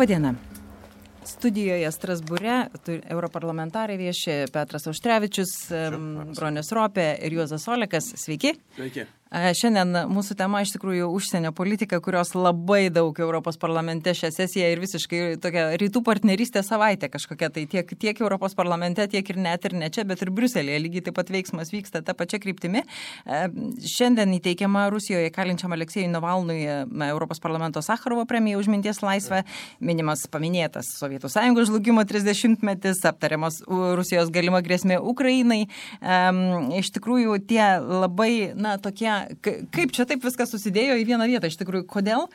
[0.00, 0.30] Labadiena.
[1.28, 2.54] Studijoje Strasbūre
[3.12, 5.52] europarlamentarai vieši Petras Auštrevičius,
[6.38, 8.08] Bronius Ropė ir Juozas Olekas.
[8.24, 8.54] Sveiki.
[8.78, 9.04] Sveiki.
[9.30, 14.80] Šiandien mūsų tema iš tikrųjų užsienio politika, kurios labai daug Europos parlamente šią sesiją ir
[14.82, 19.76] visiškai tokia rytų partnerystė savaitė kažkokia, tai tiek, tiek Europos parlamente, tiek ir net ir
[19.78, 22.82] ne čia, bet ir Briuselėje lygiai taip pat veiksmas vyksta tą pačią kryptimį.
[23.86, 26.58] Šiandien įteikiama Rusijoje kalinčiam Aleksėjui Navalnui
[27.06, 29.44] Europos parlamento Sakharovo premija už minties laisvę,
[29.78, 35.62] minimas paminėtas Sovietų sąjungos žlugimo 30-metis, aptariamas Rusijos galima grėsmė Ukrainai.
[36.82, 41.58] Iš tikrųjų, tie labai, na, tokie kaip čia taip viskas susidėjo į vieną vietą iš
[41.60, 42.26] tikrųjų, kodėl?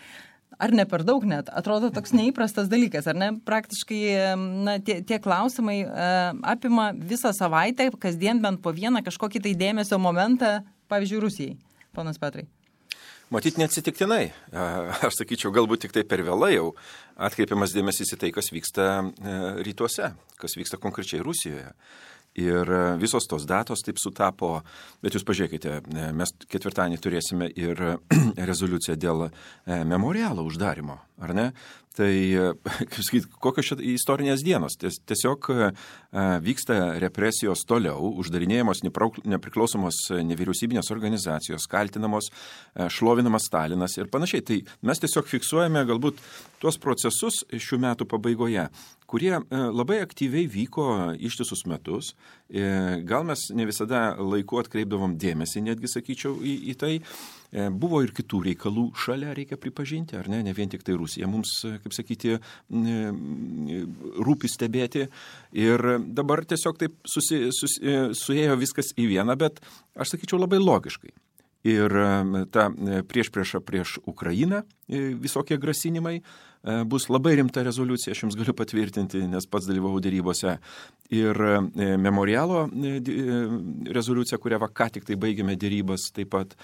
[0.61, 1.49] Ar ne per daug net?
[1.51, 3.33] Atrodo toks neįprastas dalykas, ar ne?
[3.43, 4.01] Praktiškai
[4.39, 9.99] na, tie, tie klausimai uh, apima visą savaitę, kasdien bent po vieną kažkokį tai dėmesio
[9.99, 11.57] momentą, pavyzdžiui, Rusijai.
[11.95, 12.47] Ponas Petrai.
[13.33, 14.29] Matyt, neatsitiktinai.
[15.05, 16.69] Aš sakyčiau, galbūt tik tai per vėlai jau
[17.17, 21.71] atkreipiamas dėmesys į tai, kas vyksta e, rytuose, kas vyksta konkrečiai Rusijoje.
[22.35, 24.57] Ir e, visos tos datos taip sutapo,
[25.03, 27.79] bet jūs pažiūrėkite, e, mes ketvirtadienį turėsime ir
[28.49, 29.31] rezoliuciją dėl e,
[29.87, 31.47] memorialo uždarimo, ar ne?
[31.95, 32.11] Tai,
[32.91, 34.75] kaip sakyti, kokios čia istorinės dienos.
[34.81, 35.47] Tiesiog
[36.43, 42.31] vyksta represijos toliau, uždarinėjamos nepriklausomos nevyriausybinės organizacijos, kaltinamos,
[42.91, 44.43] šlovinamas Stalinas ir panašiai.
[44.45, 46.19] Tai mes tiesiog fiksuojame galbūt
[46.59, 48.67] tuos procesus šių metų pabaigoje
[49.05, 50.85] kurie e, labai aktyviai vyko
[51.21, 52.13] ištisus metus.
[52.49, 56.91] E, gal mes ne visada laiku atkreipdavom dėmesį, netgi sakyčiau, į, į tai.
[57.49, 61.29] E, buvo ir kitų reikalų šalia, reikia pripažinti, ar ne, ne vien tik tai Rusija.
[61.31, 62.37] Mums, kaip sakyti,
[64.29, 65.07] rūpi stebėti.
[65.57, 67.81] Ir dabar tiesiog taip susi, susi,
[68.17, 69.63] suėjo viskas į vieną, bet
[69.97, 71.15] aš sakyčiau labai logiškai.
[71.65, 71.95] Ir
[72.53, 72.67] ta
[73.09, 76.54] prieš priešą prieš Ukrainą, visokie grasinimai, E,
[76.89, 80.57] bus labai rimta rezoliucija, aš jums galiu patvirtinti, nes pats dalyvau dėrybose.
[81.13, 81.59] Ir e,
[82.01, 82.95] memorialo e,
[83.93, 86.55] rezoliucija, kurią va ką tik tai baigėme dėrybas taip pat.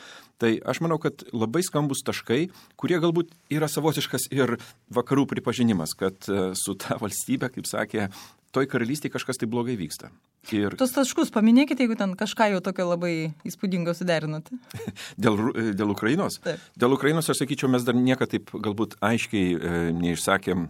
[0.42, 2.48] Tai aš manau, kad labai skambus taškai,
[2.82, 4.58] kurie galbūt yra savotiškas ir
[4.90, 6.18] vakarų pripažinimas, kad
[6.58, 8.10] su ta valstybė, kaip sakė
[8.56, 10.12] toj karalystėje kažkas tai blogai vyksta.
[10.52, 10.76] Ir...
[10.80, 13.14] Tos taškus paminėkite, jeigu ten kažką jau tokio labai
[13.48, 14.58] įspūdingo suderinote.
[15.24, 15.40] dėl,
[15.78, 16.42] dėl Ukrainos?
[16.44, 16.64] Taip.
[16.80, 20.68] Dėl Ukrainos aš sakyčiau, mes dar niekada taip galbūt aiškiai e, neišsakėm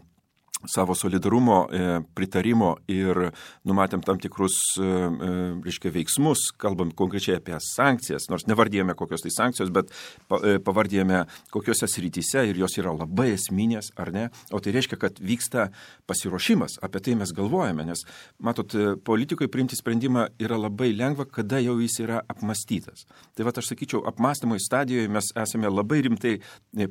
[0.65, 3.31] savo solidarumo, e, pritarimo ir
[3.67, 5.31] numatėm tam tikrus, e, e,
[5.65, 9.91] reiškia, veiksmus, kalbam konkrečiai apie sankcijas, nors nevardėjome kokios tai sankcijos, bet
[10.29, 11.23] pavardėjome
[11.53, 14.27] kokiuose srityse ir jos yra labai esminės, ar ne?
[14.51, 15.69] O tai reiškia, kad vyksta
[16.09, 18.03] pasiruošimas, apie tai mes galvojame, nes,
[18.39, 18.75] matot,
[19.07, 23.05] politikui priimti sprendimą yra labai lengva, kada jau jis yra apmastytas.
[23.35, 26.37] Tai va, aš sakyčiau, apmastymo stadijoje mes esame labai rimtai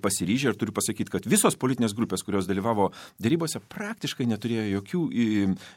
[0.02, 2.90] pasiryžę ir turiu pasakyti, kad visos politinės grupės, kurios dalyvavo
[3.22, 5.00] dėrybose, kuriuose praktiškai neturėjo jokių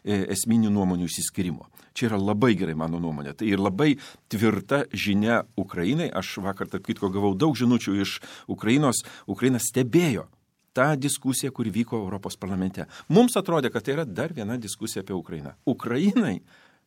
[0.06, 1.68] esminių nuomonių įsiskirimo.
[1.94, 3.36] Čia yra labai gerai mano nuomonė.
[3.36, 3.98] Tai ir labai
[4.30, 6.10] tvirta žinia Ukrainai.
[6.10, 9.04] Aš vakar, tarp kitko, gavau daug žinučių iš Ukrainos.
[9.28, 10.28] Ukraina stebėjo
[10.74, 12.88] tą diskusiją, kuri vyko Europos parlamente.
[13.10, 15.54] Mums atrodė, kad tai yra dar viena diskusija apie Ukrainą.
[15.66, 16.42] Ukrainai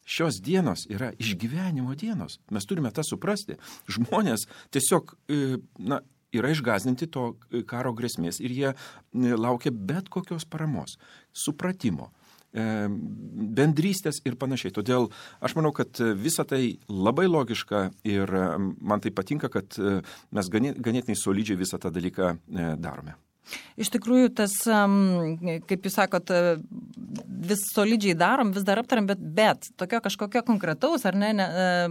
[0.06, 2.40] šios dienos yra išgyvenimo dienos.
[2.50, 3.58] Mes turime tą suprasti.
[3.86, 5.14] Žmonės tiesiog,
[5.78, 6.02] na,
[6.38, 7.32] yra išgazdinti to
[7.68, 8.72] karo grėsmės ir jie
[9.36, 10.96] laukia bet kokios paramos,
[11.34, 12.10] supratimo
[12.52, 12.86] e,
[13.58, 14.74] bendrystės ir panašiai.
[14.76, 15.10] Todėl
[15.40, 18.34] aš manau, kad visa tai labai logiška ir
[18.80, 20.00] man tai patinka, kad e,
[20.36, 23.16] mes ganėtinai solidžiai visą tą dalyką e, darome.
[23.76, 24.54] Iš tikrųjų, tas,
[25.68, 26.30] kaip jūs sakot,
[27.46, 31.46] vis solidžiai darom, vis dar aptaram, bet, bet tokio kažkokio konkretaus ar ne, ne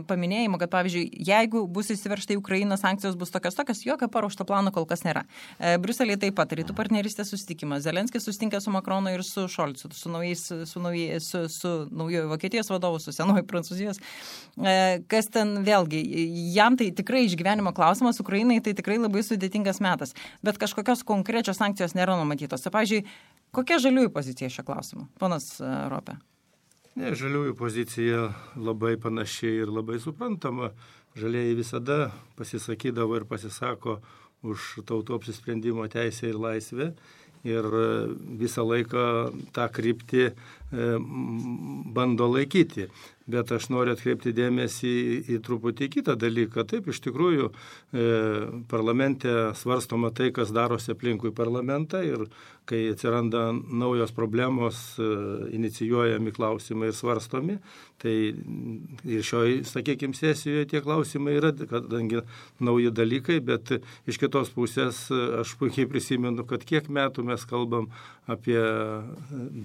[0.09, 4.73] paminėjimo, kad pavyzdžiui, jeigu bus įsiveršta į Ukrainą, sankcijos bus tokios tokios, jokio paruošto plano
[4.75, 5.25] kol kas nėra.
[5.59, 7.85] E, Briuselėje taip pat rytų partnerystės susitikimas.
[7.85, 12.71] Zelenskis susitinka su Makronu ir su Šolcu, su, naujais, su, naujai, su, su naujojo Vokietijos
[12.73, 14.01] vadovu, su senoju Prancūzijos.
[14.57, 14.75] E,
[15.11, 16.01] kas ten vėlgi,
[16.55, 20.15] jam tai tikrai išgyvenimo klausimas, Ukrainai tai tikrai labai sudėtingas metas,
[20.45, 22.65] bet kažkokios konkrečios sankcijos nėra numatytos.
[22.65, 23.03] Tai, pavyzdžiui,
[23.55, 26.17] Kokia žaliųjų pozicija šio klausimu, ponas e, Ropė?
[26.99, 28.25] Ne, žaliųjų pozicija
[28.59, 30.73] labai panašiai ir labai suprantama.
[31.15, 34.01] Žalieji visada pasisakydavo ir pasisako
[34.43, 36.89] už tautų apsisprendimo teisę ir laisvę
[37.47, 37.85] ir e,
[38.43, 39.05] visą laiką
[39.55, 40.27] tą kryptį
[40.75, 42.89] bando laikyti.
[43.25, 46.65] bet aš noriu atkreipti dėmesį į, į truputį kitą dalyką.
[46.69, 48.09] Taip, iš tikrųjų, e,
[48.69, 52.27] parlamente svarstoma tai, kas darosi aplinkui parlamentą ir
[52.69, 55.09] kai atsiranda naujos problemos, e,
[55.57, 57.57] inicijuojami klausimai ir svarstomi,
[58.01, 62.21] tai ir šioj, sakykime, sesijoje tie klausimai yra, kadangi
[62.61, 63.73] nauji dalykai, bet
[64.05, 67.89] iš kitos pusės e, aš puikiai prisimenu, kad kiek metų mes kalbam
[68.29, 68.61] apie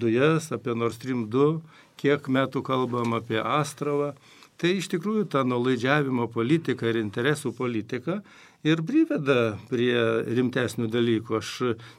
[0.01, 1.57] dujas, apie Nord Stream 2,
[1.97, 4.13] kiek metų kalbam apie Astravą.
[4.61, 8.19] Tai iš tikrųjų ta nulaidžiavimo politika ir interesų politika
[8.61, 9.95] ir priveda prie
[10.37, 11.39] rimtesnių dalykų.
[11.39, 11.53] Aš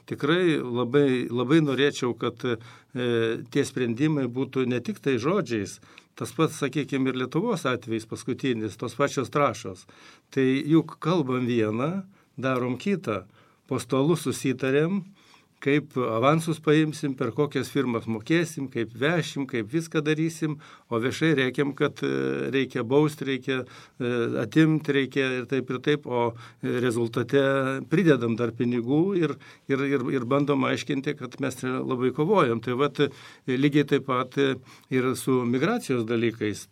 [0.07, 2.55] tikrai labai, labai norėčiau, kad e,
[3.51, 5.81] tie sprendimai būtų ne tik tai žodžiais,
[6.15, 9.83] tas pats, sakykime, ir Lietuvos atvejais paskutinis, tos pačios trašos.
[10.31, 12.05] Tai juk kalbam vieną,
[12.39, 13.25] darom kitą,
[13.67, 15.01] po stalų susitarėm,
[15.63, 20.57] kaip avansus paimsim, per kokias firmas mokėsim, kaip vešim, kaip viską darysim,
[20.91, 22.11] o viešai reikiam, kad e,
[22.53, 24.11] reikia bausti, reikia e,
[24.43, 26.33] atimti, reikia ir taip ir taip, o
[26.63, 27.43] rezultate
[27.91, 29.37] pridedam dar pinigų ir,
[29.71, 32.61] ir, ir, ir bandom aiškinti, kad mes labai kovojam.
[32.63, 33.05] Tai vat
[33.47, 36.67] lygiai taip pat ir su migracijos dalykais.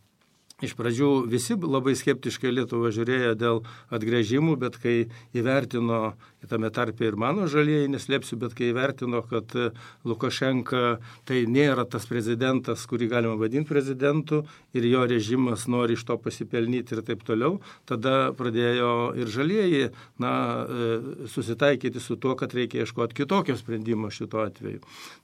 [0.62, 3.64] Iš pradžių visi labai skeptiškai Lietuvą žiūrėjo dėl
[3.94, 4.96] atgrėžimų, bet kai
[5.34, 6.14] įvertino
[6.50, 9.70] tame tarpe ir mano žalieji, neslėpsiu, bet kai įvertino, kad e,
[10.08, 14.44] Lukašenka tai nėra tas prezidentas, kurį galima vadinti prezidentu
[14.74, 17.60] ir jo režimas nori iš to pasipelnyti ir taip toliau,
[17.90, 18.92] tada pradėjo
[19.22, 19.90] ir žalieji
[20.22, 20.34] na,
[20.66, 24.82] e, susitaikyti su tuo, kad reikia ieškoti kitokio sprendimo šito atveju.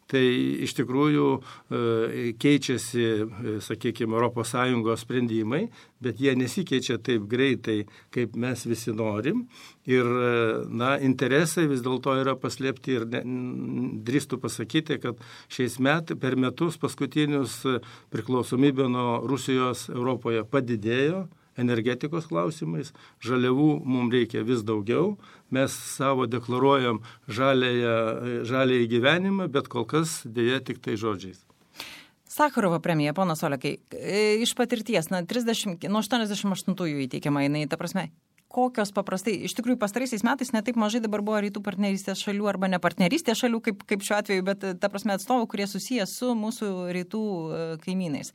[0.08, 0.24] Tai
[0.64, 1.80] iš tikrųjų e,
[2.40, 3.08] keičiasi,
[3.66, 5.66] sakykime, ES sprendimai,
[6.00, 7.82] bet jie nesikeičia taip greitai,
[8.16, 9.46] kaip mes visi norim.
[9.88, 10.08] Ir,
[10.72, 13.24] na, interesai vis dėlto yra paslėpti ir ne,
[14.08, 15.20] drįstų pasakyti, kad
[15.52, 17.62] šiais metais per metus paskutinius
[18.14, 21.26] priklausomybė nuo Rusijos Europoje padidėjo
[21.58, 22.94] energetikos klausimais,
[23.24, 25.18] žaliavų mums reikia vis daugiau,
[25.54, 31.44] mes savo deklaruojam žalėją gyvenimą, bet kol kas dėja tik tai žodžiais.
[32.38, 38.12] Sakarovo premija, ponas Olekai, e, iš patirties, na, 30, nuo 88-ųjų įteikiama jinai, ta prasme,
[38.54, 42.80] kokios paprastai, iš tikrųjų pastaraisiais metais netaip mažai dabar buvo rytų partnerystės šalių arba ne
[42.84, 47.24] partnerystės šalių, kaip, kaip šiuo atveju, bet ta prasme atstovų, kurie susijęs su mūsų rytų
[47.24, 48.34] e, kaimynais.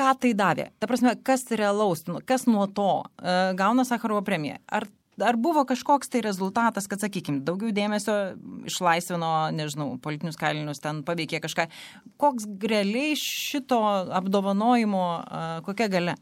[0.00, 0.70] Ką tai davė?
[0.80, 4.56] Ta prasme, kas realaus, kas nuo to e, gauna Sakarovo premiją?
[4.72, 4.88] Ar
[5.20, 8.14] ar buvo kažkoks tai rezultatas, kad, sakykime, daugiau dėmesio
[8.70, 11.68] išlaisvino, nežinau, politinius kalinius, ten paveikė kažką.
[12.20, 13.80] Koks realiai šito
[14.16, 15.04] apdovanojimo,
[15.66, 16.16] kokia gale?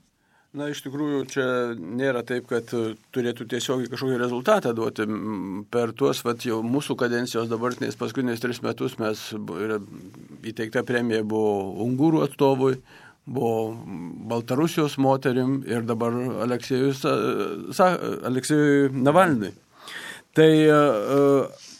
[0.56, 1.44] Na, iš tikrųjų, čia
[1.76, 2.70] nėra taip, kad
[3.12, 5.04] turėtų tiesiog kažkokį rezultatą duoti.
[5.68, 9.26] Per tuos, vat, jau mūsų kadencijos dabartiniais paskutiniais tris metus mes
[10.48, 12.78] įteikta premija buvo Ungūrų atstovui,
[13.28, 13.76] buvo
[14.30, 16.14] Baltarusijos moterim ir dabar
[16.46, 17.04] Aleksėjus,
[18.28, 19.52] Aleksėjui Navalnui.
[20.38, 20.78] Tai e,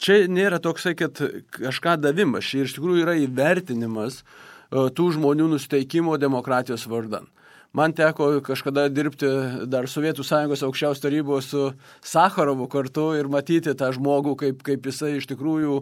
[0.02, 1.20] čia nėra toksai, kad
[1.54, 7.28] kažką davimas, čia iš tikrųjų yra įvertinimas e, tų žmonių nusteikimo demokratijos vardan.
[7.78, 9.28] Man teko kažkada dirbti
[9.70, 11.60] dar Sovietų sąjungos aukščiaus tarybos su
[12.02, 15.76] Sakharovu kartu ir matyti tą žmogų, kaip, kaip jisai iš tikrųjų,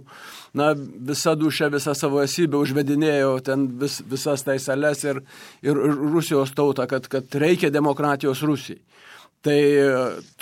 [0.61, 5.23] na, visą dušę, visą savo esybę užvedinėjo ten vis, visas tai sales ir,
[5.65, 5.81] ir
[6.13, 8.83] Rusijos tautą, kad, kad reikia demokratijos Rusijai.
[9.47, 9.59] Tai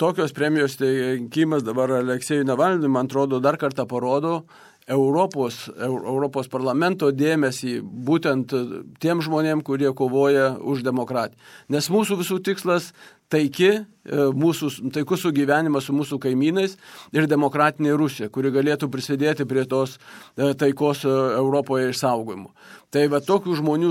[0.01, 4.39] tokios premijos teikimas dabar Aleksėjui Navalnui, man atrodo, dar kartą parodo,
[4.85, 8.53] Europos, Europos parlamento dėmesį būtent
[9.01, 11.41] tiem žmonėm, kurie kovoja už demokratiją.
[11.73, 12.91] Nes mūsų visų tikslas
[13.31, 16.75] taiki, e, mūsų taikus sugyvenimas su mūsų kaimynais
[17.15, 22.51] ir demokratinė Rusija, kuri galėtų prisidėti prie tos e, taikos e, Europoje išsaugojimo.
[22.93, 23.89] Tai va tokių žmonių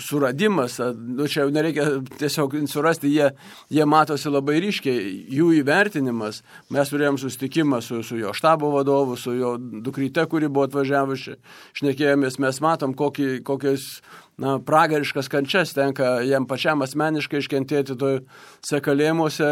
[0.00, 1.84] suradimas, nu, čia jau nereikia
[2.16, 3.26] tiesiog surasti, jie,
[3.72, 6.42] jie matosi labai ryškiai, jų įvertinimas.
[6.72, 11.36] Mes turėjom susitikimą su, su jo štabo vadovu, su jo dukryte, kuri buvo atvažiavusi,
[11.76, 13.98] šnekėjomės, mes matom, kokį, kokiais
[14.38, 19.48] na, pragariškas kančias tenka jam pačiam asmeniškai iškentėti tose kalėjimuose,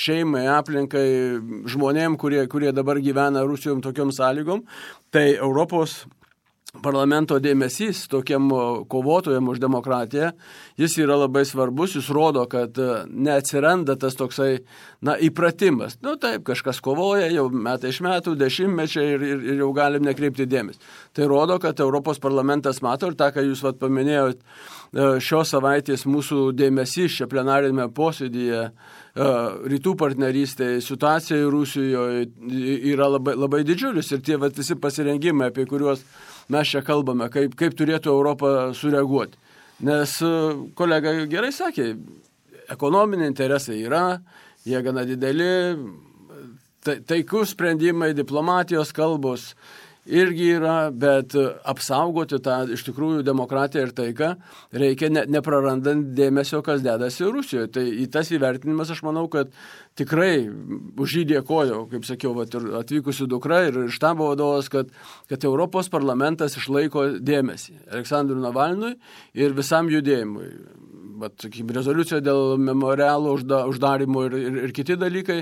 [0.00, 1.06] šeimai, aplinkai,
[1.72, 4.64] žmonėm, kurie, kurie dabar gyvena Rusijom tokiom sąlygom.
[5.12, 6.02] Tai Europos
[6.80, 8.48] parlamento dėmesys tokiam
[8.88, 10.30] kovotojam už demokratiją,
[10.80, 14.62] jis yra labai svarbus, jis rodo, kad e, neatsiranda tas toksai,
[15.04, 15.98] na, įpratimas.
[16.00, 20.48] Nu taip, kažkas kovoja jau metai iš metų, dešimtmečiai ir, ir, ir jau galim nekreipti
[20.48, 20.80] dėmesį.
[21.12, 26.08] Tai rodo, kad Europos parlamentas mato ir tą, ką jūs vat paminėjot, e, šios savaitės
[26.08, 28.72] mūsų dėmesys čia plenarinėme posėdėje e,
[29.76, 32.30] rytų partnerystėje, situacija Rusijoje
[32.96, 36.00] yra labai, labai didžiulis ir tie vat, visi pasirengimai, apie kuriuos
[36.48, 39.38] mes čia kalbame, kaip, kaip turėtų Europą sureaguoti.
[39.86, 40.32] Nes e,
[40.78, 41.92] kolega gerai sakė,
[42.72, 44.20] ekonominiai interesai yra,
[44.66, 45.52] jie gana dideli,
[46.82, 49.52] taikus sprendimai, diplomatijos kalbos
[50.06, 51.36] irgi yra, bet
[51.68, 54.30] apsaugoti tą iš tikrųjų demokratiją ir taiką
[54.82, 57.70] reikia ne, neprarandant dėmesio, kas dedasi Rusijoje.
[57.76, 59.52] Tai į tas įvertinimas aš manau, kad
[59.98, 60.48] tikrai
[60.98, 64.90] už jį dėkoju, kaip sakiau, vat, ir atvykusi dukra ir štabo vadovas, kad,
[65.30, 68.96] kad Europos parlamentas išlaiko dėmesį Aleksandrui Navalnui
[69.38, 70.50] ir visam judėjimui
[71.22, 75.38] bet, sakykime, rezoliucija dėl memorialo užda, uždarimo ir, ir, ir kiti dalykai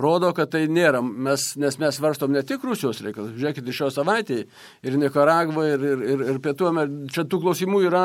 [0.00, 4.48] rodo, kad tai nėra, mes, nes mes svarstom ne tik Rusijos reikalus, žiūrėkite, šio savaitėje
[4.86, 8.04] ir Nikaragva, ir, ir, ir, ir Pietų Amerika, čia tų klausimų yra,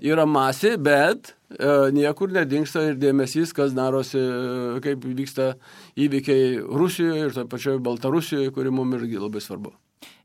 [0.00, 5.52] yra masė, bet e, niekur nedingsta ir dėmesys, kas darosi, e, kaip vyksta
[6.00, 9.76] įvykiai Rusijoje ir toje pačioje Baltarusijoje, kuri mums irgi labai svarbu.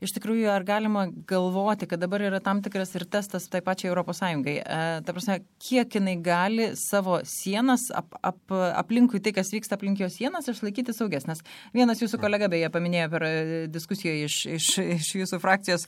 [0.04, 4.58] Iš tikrųjų, ar galima galvoti, kad dabar yra tam tikras ir testas tai pačiai Sąjungai?
[4.62, 10.00] E, ta prasme, kiek jinai gali savo sienas ap, ap, aplinkui tai, kas vyksta aplink
[10.02, 11.28] jos sienas, išlaikyti saugias?
[11.28, 11.44] Nes
[11.76, 13.34] vienas jūsų kolega beje paminėjo per e,
[13.72, 15.88] diskusiją iš, iš, iš jūsų frakcijos,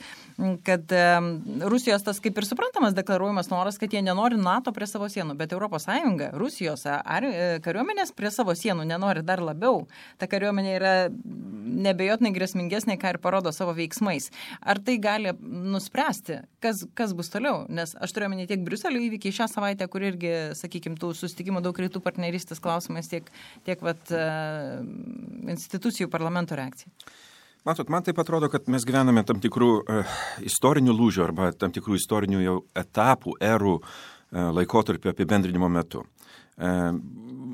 [0.68, 1.06] kad e,
[1.70, 5.56] Rusijos tas kaip ir suprantamas deklaruojamas noras, kad jie nenori NATO prie savo sienų, bet
[5.80, 9.86] Sąjunga, Rusijos ar, e, kariuomenės prie savo sienų nenori dar labiau.
[10.20, 14.30] Ta kariuomenė yra nebejotinai grėsmingesnė, ką ir parodo savo veiksmais.
[14.60, 17.64] Ar tai gali nuspręsti, kas, kas bus toliau?
[17.72, 21.80] Nes aš turiu omeny tiek Briuselio įvykiai šią savaitę, kur irgi, sakykime, tų susitikimų daug
[21.80, 23.32] rytų partnerystės klausimais, tiek,
[23.68, 24.30] tiek vat, e,
[25.56, 26.94] institucijų parlamento reakcija.
[27.68, 30.14] Matot, man taip atrodo, kad mes gyvename tam tikrų uh,
[30.48, 33.90] istorinių lūžių arba tam tikrų istorinių jau etapų, erų uh,
[34.56, 36.06] laikotarpio apibendrinimo metu.
[36.06, 36.19] Uh,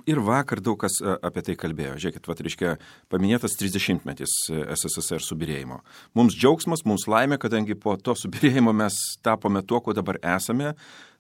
[0.06, 1.96] ir vakar daug kas e, apie tai kalbėjo.
[2.02, 2.76] Žiūrėkit, vat, reiškia,
[3.12, 5.82] paminėtas 30-metis e, SSSR subirėjimo.
[6.18, 10.76] Mums džiaugsmas, mums laimė, kadangi po to subirėjimo mes tapome tuo, kuo dabar esame.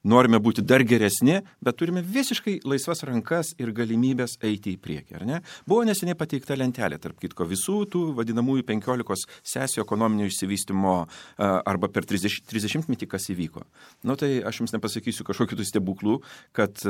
[0.05, 5.25] Norime būti dar geresni, bet turime visiškai laisvas rankas ir galimybės eiti į priekį, ar
[5.25, 5.41] ne?
[5.65, 10.95] Buvo neseniai pateikta lentelė, tarp kitko, visų tų vadinamųjų 15 sesijų ekonominio išsivystimo
[11.41, 13.65] arba per 30, 30 metį, kas įvyko.
[14.05, 16.19] Na nu, tai aš jums nepasakysiu kažkokių stebuklų,
[16.55, 16.85] kad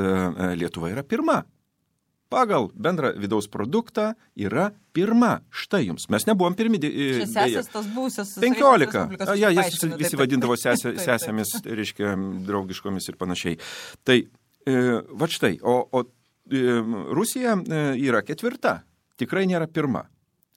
[0.60, 1.42] Lietuva yra pirma
[2.32, 5.40] pagal bendrą vidaus produktą yra pirma.
[5.50, 6.08] Štai jums.
[6.12, 6.80] Mes nebuvom pirmi.
[6.82, 8.34] Čia sesės tos būsios.
[8.42, 9.06] 15.
[9.38, 12.16] Ja, jis visi taip, vadindavo sesė, sesėmis, reiškia,
[12.48, 13.60] draugiškomis ir panašiai.
[14.06, 14.18] Tai,
[14.66, 14.76] e,
[15.22, 16.66] va štai, o, o e,
[17.16, 18.80] Rusija e, yra ketvirta.
[19.16, 20.06] Tikrai nėra pirma.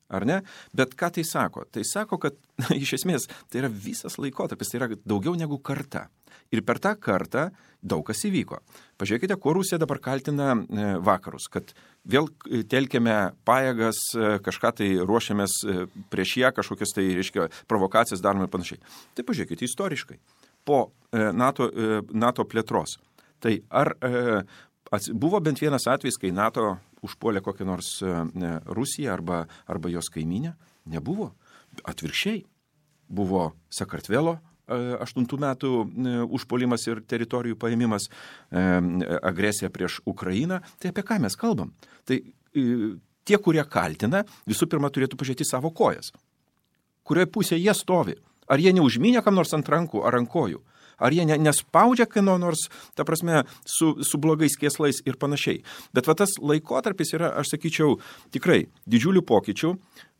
[0.10, 0.40] Ar ne?
[0.74, 1.68] Bet ką tai sako?
[1.70, 6.08] Tai sako, kad na, iš esmės tai yra visas laikotarpis, tai yra daugiau negu karta.
[6.50, 7.50] Ir per tą kartą
[7.86, 8.58] daug kas įvyko.
[9.00, 11.72] Pažiūrėkite, kuo Rusija dabar kaltina e, vakarus, kad
[12.10, 12.28] vėl
[12.72, 18.54] telkėme pajėgas, e, kažką tai ruošiamės e, prieš ją, kažkokias tai, reiškia, provokacijas darome ir
[18.54, 18.82] panašiai.
[19.14, 20.18] Tai pažiūrėkite istoriškai.
[20.68, 21.70] Po NATO,
[22.12, 22.98] NATO plėtros.
[23.42, 23.94] Tai ar
[25.14, 26.76] buvo bent vienas atvejis, kai NATO
[27.06, 27.98] užpuolė kokią nors
[28.66, 30.56] Rusiją arba, arba jos kaiminę?
[30.90, 31.32] Nebuvo.
[31.88, 32.44] Atvirkščiai.
[33.10, 34.38] Buvo Sakartvelo
[34.70, 38.10] 8 metų e, užpolimas ir teritorijų paėmimas,
[38.52, 38.64] e,
[39.26, 41.74] agresija prieš Ukrainą, tai apie ką mes kalbam?
[42.06, 42.66] Tai e,
[43.26, 46.14] tie, kurie kaltina, visų pirma turėtų pažiūrėti savo kojas.
[47.04, 48.18] Kurioje pusėje jie stovi?
[48.50, 50.62] Ar jie neužminė kam nors ant rankų ar ant kojų?
[51.00, 55.64] Ar jie ne, nespaudžia kieno nors, ta prasme, su, su blogais kieslais ir panašiai.
[55.96, 57.98] Bet va tas laikotarpis yra, aš sakyčiau,
[58.36, 59.74] tikrai didžiulių pokyčių,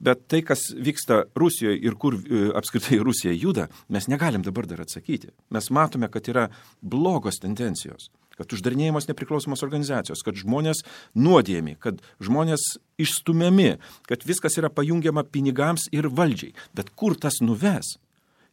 [0.04, 4.86] bet tai, kas vyksta Rusijoje ir kur e, apskritai Rusija juda, mes negalim dabar dar
[4.86, 5.34] atsakyti.
[5.54, 6.48] Mes matome, kad yra
[6.82, 8.10] blogos tendencijos
[8.40, 10.86] kad uždarinėjamos nepriklausomos organizacijos, kad žmonės
[11.20, 13.74] nuodėmi, kad žmonės išstumiami,
[14.08, 16.56] kad viskas yra pajungiama pinigams ir valdžiai.
[16.72, 17.98] Bet kur tas nuves?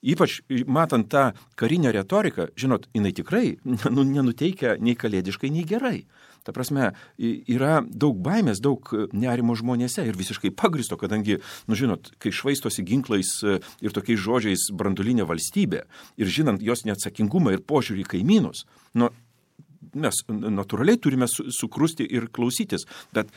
[0.02, 6.06] Ypač matant tą karinę retoriką, žinot, jinai tikrai nu, nenuteikia nei kalėdiškai, nei gerai.
[6.46, 12.30] Ta prasme, yra daug baimės, daug nerimo žmonėse ir visiškai pagristo, kadangi, nu žinot, kai
[12.30, 15.82] švaistosi ginklais e, ir tokiais žodžiais brandulinė valstybė
[16.22, 18.62] ir žinant jos neatsakingumą ir požiūrį į kaimynus,
[18.94, 19.10] nu,
[19.96, 22.86] mes natūraliai turime su, sukrusti ir klausytis,
[23.16, 23.32] bet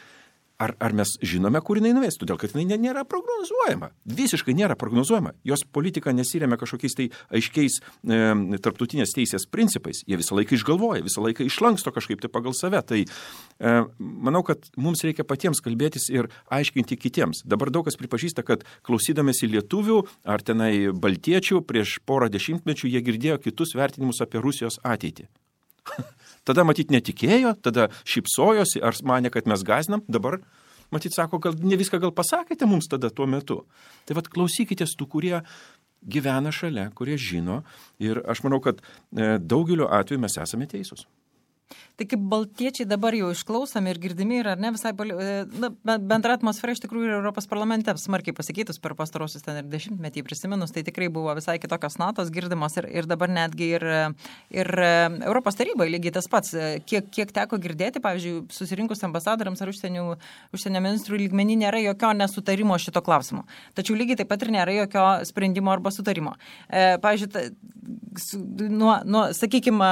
[0.60, 2.18] Ar, ar mes žinome, kur jinai nuves?
[2.20, 3.94] Todėl, kad jinai nėra prognozuojama.
[4.12, 5.32] Visiškai nėra prognozuojama.
[5.48, 7.06] Jos politika nesiremia kažkokiais tai
[7.40, 8.18] aiškiais e,
[8.60, 10.02] tarptautinės teisės principais.
[10.04, 12.82] Jie visą laiką išgalvoja, visą laiką išlanksto kažkaip tai pagal save.
[12.92, 17.46] Tai e, manau, kad mums reikia patiems kalbėtis ir aiškinti kitiems.
[17.48, 23.40] Dabar daug kas pripažįsta, kad klausydamėsi lietuvių ar tenai baltiečių prieš porą dešimtmečių jie girdėjo
[23.48, 25.30] kitus vertinimus apie Rusijos ateitį.
[26.50, 30.40] Tada matyt netikėjo, tada šypsojosi, ar mane, kad mes gazinam, dabar
[30.90, 33.62] matyt sako, gal ne viską gal pasakėte mums tada tuo metu.
[34.10, 35.36] Tai vad klausykitės tų, kurie
[36.02, 37.62] gyvena šalia, kurie žino
[38.02, 41.06] ir aš manau, kad e, daugeliu atveju mes esame teisūs.
[42.00, 46.38] Tai kaip baltiečiai dabar jau išklausomi ir girdimi yra, ar ne visai, e, na, bendra
[46.38, 50.82] atmosfera iš tikrųjų ir Europos parlamente smarkiai pasikeitus per pastarosius ten ir dešimtmetį prisiminus, tai
[50.88, 53.86] tikrai buvo visai kitokios natos girdimos ir, ir dabar netgi ir,
[54.56, 56.56] ir Europos tarybai lygiai tas pats.
[56.56, 60.08] E, kiek, kiek teko girdėti, pavyzdžiui, susirinkus ambasadoriams ar užsienio,
[60.56, 63.44] užsienio ministrų lygmenį nėra jokio nesutarimo šito klausimu.
[63.78, 66.34] Tačiau lygiai taip pat ir nėra jokio sprendimo arba sutarimo.
[66.66, 67.52] E, pavyzdžiui,
[68.72, 69.92] nuo, nuo sakykime,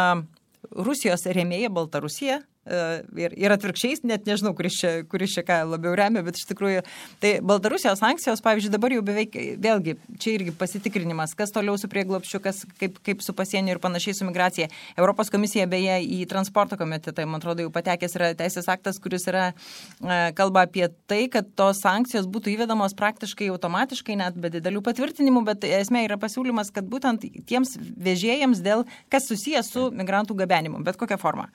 [0.71, 6.24] Rusijos rėmėja Baltarusija ir, ir atvirkščiais, net nežinau, kuris čia, kuris čia ką labiau remia,
[6.25, 6.83] bet iš tikrųjų,
[7.24, 12.41] tai Baltarusijos sankcijos, pavyzdžiui, dabar jau beveik, vėlgi, čia irgi pasitikrinimas, kas toliau su prieglopščiu,
[12.43, 14.69] kas kaip, kaip su pasieniu ir panašiai su migracija.
[14.97, 19.50] Europos komisija beje į transporto komitetą, man atrodo, jau patekęs yra teisės aktas, kuris yra,
[19.51, 25.43] e, kalba apie tai, kad tos sankcijos būtų įvedamos praktiškai automatiškai, net be didelių patvirtinimų,
[25.47, 31.00] bet esmė yra pasiūlymas, kad būtent tiems vežėjams dėl, kas susijęs su migrantų gabenimu, bet
[31.00, 31.50] kokia forma.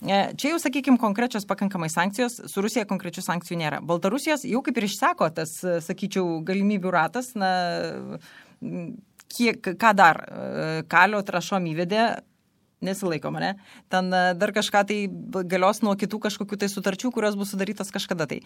[0.00, 3.80] E, čia jau, sakykime, konkrečios pakankamai sankcijos, su Rusija konkrečių sankcijų nėra.
[3.86, 5.52] Baltarusijos jau kaip ir išsako tas,
[5.86, 7.52] sakyčiau, galimybių ratas, na,
[9.30, 10.24] kiek, ką dar,
[10.90, 12.08] kalio trašom įvedė,
[12.84, 13.50] nesilaikoma, ne?
[13.92, 14.98] Ten e, dar kažką tai
[15.48, 18.40] galios nuo kitų kažkokių tai sutarčių, kurios bus sudarytos kažkada tai.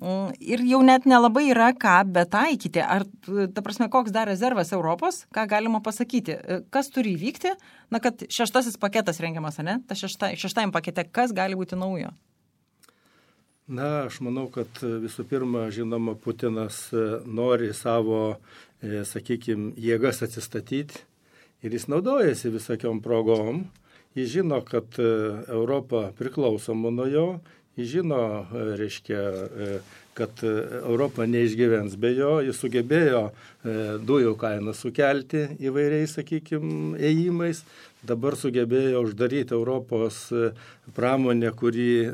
[0.00, 2.82] Mm, ir jau net nelabai yra ką betaikyti.
[2.84, 3.06] Ar,
[3.54, 6.38] ta prasme, koks dar rezervas Europos, ką galima pasakyti?
[6.38, 7.54] E, kas turi įvykti,
[7.90, 9.80] na, kad šeštasis paketas rengiamas, ne?
[9.88, 12.14] Ta šešta, šeštajam pakete, kas gali būti naujo?
[13.70, 18.40] Na, aš manau, kad visų pirma, žinoma, Putinas e, nori savo,
[18.80, 21.04] sakykime, jėgas atsistatyti
[21.62, 23.64] ir jis naudojasi visokiom progom.
[24.14, 25.02] Jis žino, kad e,
[25.48, 27.26] Europa priklausoma nuo jo,
[27.78, 29.68] jis žino, e, reiškia, e,
[30.18, 33.20] kad Europa neišgyvens be jo, jis sugebėjo
[34.04, 37.62] dujų kainą sukelti įvairiais, sakykime, ėjimais,
[38.04, 40.18] dabar sugebėjo uždaryti Europos
[40.96, 42.10] pramonę, kuri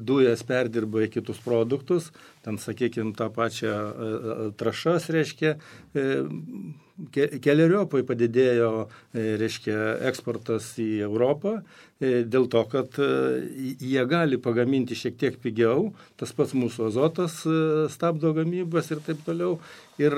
[0.00, 2.08] dujas perdirba į kitus produktus,
[2.42, 3.76] ten, sakykime, tą pačią
[4.58, 5.54] trašas, reiškia,
[7.14, 8.70] keliariopai padidėjo,
[9.14, 9.78] e, reiškia,
[10.10, 11.56] eksportas į Europą,
[12.30, 13.08] dėl to, kad e,
[13.80, 17.40] jie gali pagaminti šiek tiek pigiau, tas pats mūsų azotas
[17.94, 19.58] stabdo gamybas ir taip toliau.
[19.94, 20.10] Ir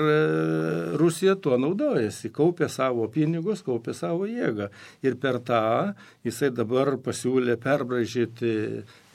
[0.97, 4.71] Rusija tuo naudojasi, kaupė savo pinigus, kaupė savo jėgą.
[5.05, 5.93] Ir per tą
[6.25, 8.55] jisai dabar pasiūlė perbražyti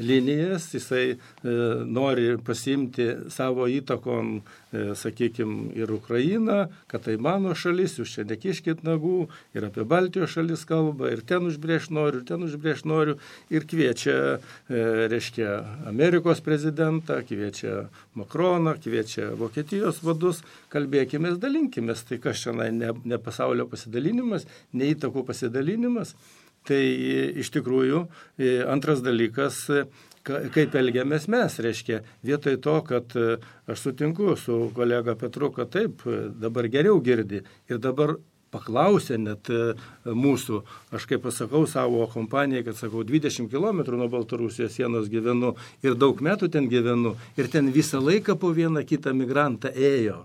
[0.02, 1.16] linijas, jisai e,
[1.86, 4.40] nori pasimti savo įtakom,
[4.72, 10.34] e, sakykime, ir Ukrainą, kad tai mano šalis, jūs čia nekiškit nagų, ir apie Baltijos
[10.36, 13.16] šalis kalba, ir ten užbrėž noriu, ir ten užbrėž noriu,
[13.52, 14.16] ir kviečia,
[14.68, 15.54] e, reiškia,
[15.90, 23.66] Amerikos prezidentą, kviečia Makroną, kviečia Vokietijos vadus, kalbėkime, dalinkime, tai kas čia ne, ne pasaulio
[23.70, 26.16] pasidalinimas, ne įtakų pasidalinimas.
[26.62, 26.78] Tai
[27.42, 28.04] iš tikrųjų
[28.70, 29.64] antras dalykas,
[30.22, 33.16] kaip elgiamės mes, reiškia, vietoj to, kad
[33.66, 36.04] aš sutinku su kolega Petru, kad taip,
[36.38, 37.42] dabar geriau girdi.
[37.66, 38.14] Ir dabar
[38.52, 39.48] paklausė net
[40.04, 40.60] mūsų,
[40.92, 46.20] aš kaip pasakau savo kompanijai, kad sakau, 20 km nuo Baltarusijos sienos gyvenu ir daug
[46.20, 50.22] metų ten gyvenu ir ten visą laiką po vieną kitą migrantą ėjo.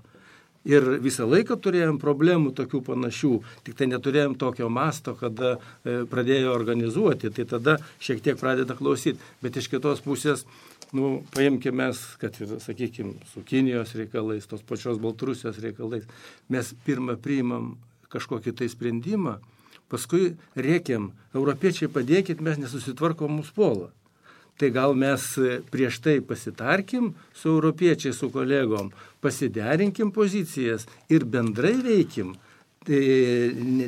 [0.68, 3.32] Ir visą laiką turėjom problemų tokių panašių,
[3.64, 9.22] tik tai neturėjom tokio masto, kada e, pradėjo organizuoti, tai tada šiek tiek pradeda klausyti.
[9.40, 10.44] Bet iš kitos pusės,
[10.92, 16.04] nu, paimkime mes, kad ir, sakykime, su Kinijos reikalais, tos pačios Baltarusijos reikalais,
[16.52, 17.78] mes pirmą priimam
[18.14, 19.38] kažkokį tai sprendimą,
[19.92, 23.92] paskui rėkiam, europiečiai padėkit, mes nesusitvarkom mūsų polą
[24.58, 25.24] tai gal mes
[25.72, 28.90] prieš tai pasitarkim su europiečiais, su kolegom,
[29.22, 32.36] pasiderinkim pozicijas ir bendrai veikim.
[32.88, 33.02] Tai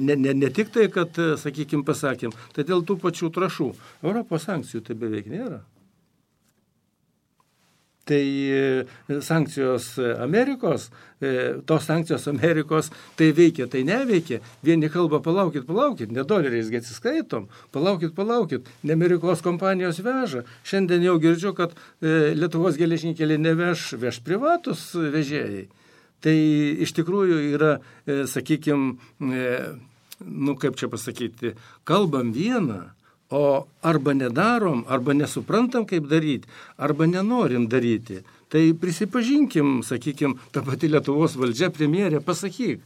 [0.06, 3.70] ne, ne, ne tik tai, kad, sakykime, pasakėm, tai dėl tų pačių trašų.
[4.04, 5.62] Europos sankcijų tai beveik nėra.
[8.10, 8.86] Tai e,
[9.22, 10.88] sankcijos Amerikos,
[11.22, 14.40] e, tos sankcijos Amerikos, tai veikia, tai neveikia.
[14.66, 17.46] Vieni kalba, palaukit, palaukit, ne doleriais atsiskaitom,
[17.76, 20.42] palaukit, palaukit, ne Amerikos kompanijos veža.
[20.66, 25.68] Šiandien jau girdžiu, kad e, Lietuvos geležinkeliai neveš, veš privatus vežėjai.
[26.20, 26.36] Tai
[26.84, 27.76] iš tikrųjų yra,
[28.28, 28.98] sakykime,
[30.20, 31.54] nu kaip čia pasakyti,
[31.88, 32.90] kalbam vieną,
[33.30, 38.24] O arba nedarom, arba nesuprantam, kaip daryti, arba nenorim daryti.
[38.50, 42.82] Tai prisipažinkim, sakykim, ta pati Lietuvos valdžia, premjerė, pasakyk,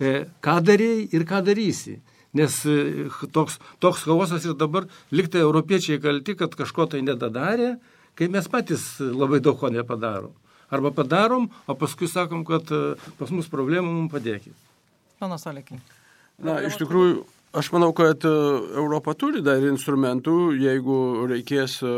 [0.00, 1.98] e, ką darėjai ir ką darysi.
[2.32, 7.74] Nes e, toks, toks chaosas ir dabar liktai europiečiai kalti, kad kažko tai nedadarė,
[8.16, 10.32] kai mes patys labai daug ko nepadarom.
[10.72, 14.56] Arba padarom, o paskui sakom, kad e, pas mus problemų mums padėkit.
[15.20, 15.82] Panas Alekiai.
[16.40, 18.32] Na, iš tikrųjų, aš manau, kad e,
[18.78, 20.96] Europa turi dar instrumentų, jeigu
[21.30, 21.94] reikės e,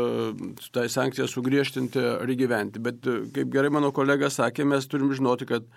[0.73, 2.81] tai sankciją sugriežtinti ar įgyventi.
[2.83, 5.67] Bet e, kaip gerai mano kolega sakė, mes turim žinoti, kad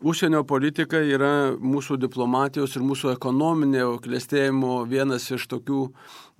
[0.00, 5.86] užsienio politika yra mūsų diplomatijos ir mūsų ekonominio klėstėjimo vienas iš tokių,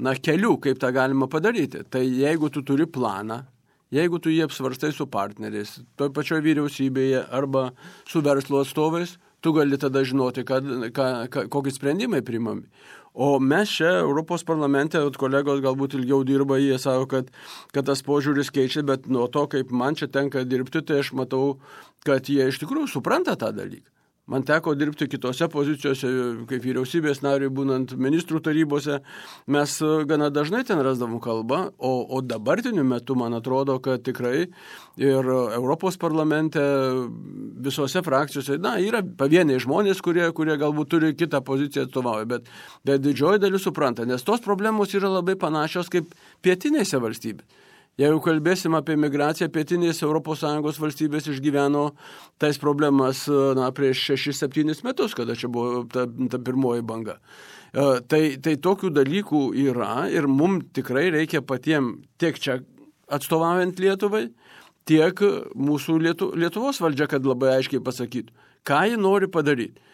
[0.01, 1.85] na, kelių, kaip tą galima padaryti.
[1.85, 3.43] Tai jeigu tu turi planą,
[3.93, 7.71] jeigu tu jį apsvarstai su partneriais, toj pačioj vyriausybėje arba
[8.09, 12.67] su verslo atstovais, tu gali tada žinoti, kad, ka, ka, kokie sprendimai primami.
[13.15, 17.33] O mes čia Europos parlamente, kolegos galbūt ilgiau dirba, jie sako, kad,
[17.75, 21.57] kad tas požiūris keičia, bet nuo to, kaip man čia tenka dirbti, tai aš matau,
[22.07, 23.89] kad jie iš tikrųjų supranta tą dalyką.
[24.31, 26.09] Man teko dirbti kitose pozicijose,
[26.47, 29.01] kaip vyriausybės nariui, būnant ministrų tarybose,
[29.51, 34.45] mes e, gana dažnai ten rasdavom kalbą, o, o dabartiniu metu man atrodo, kad tikrai
[35.01, 36.63] ir Europos parlamente
[37.67, 42.53] visose frakcijose, na, yra pavieniai žmonės, kurie, kurie galbūt turi kitą poziciją atstovauja, bet,
[42.87, 46.15] bet didžioji dalis supranta, nes tos problemos yra labai panašios kaip
[46.47, 47.69] pietinėse valstybėse.
[48.01, 51.91] Jeigu kalbėsim apie migraciją, pietinės ES valstybės išgyveno
[52.41, 57.19] tais problemas na, prieš 6-7 metus, kada čia buvo ta, ta pirmoji banga.
[57.75, 62.61] E, tai, tai tokių dalykų yra ir mums tikrai reikia patiems tiek čia
[63.11, 64.31] atstovaujant Lietuvai,
[64.89, 65.21] tiek
[65.59, 68.33] mūsų Lietu, Lietuvos valdžia, kad labai aiškiai pasakytų,
[68.65, 69.91] ką ji nori padaryti.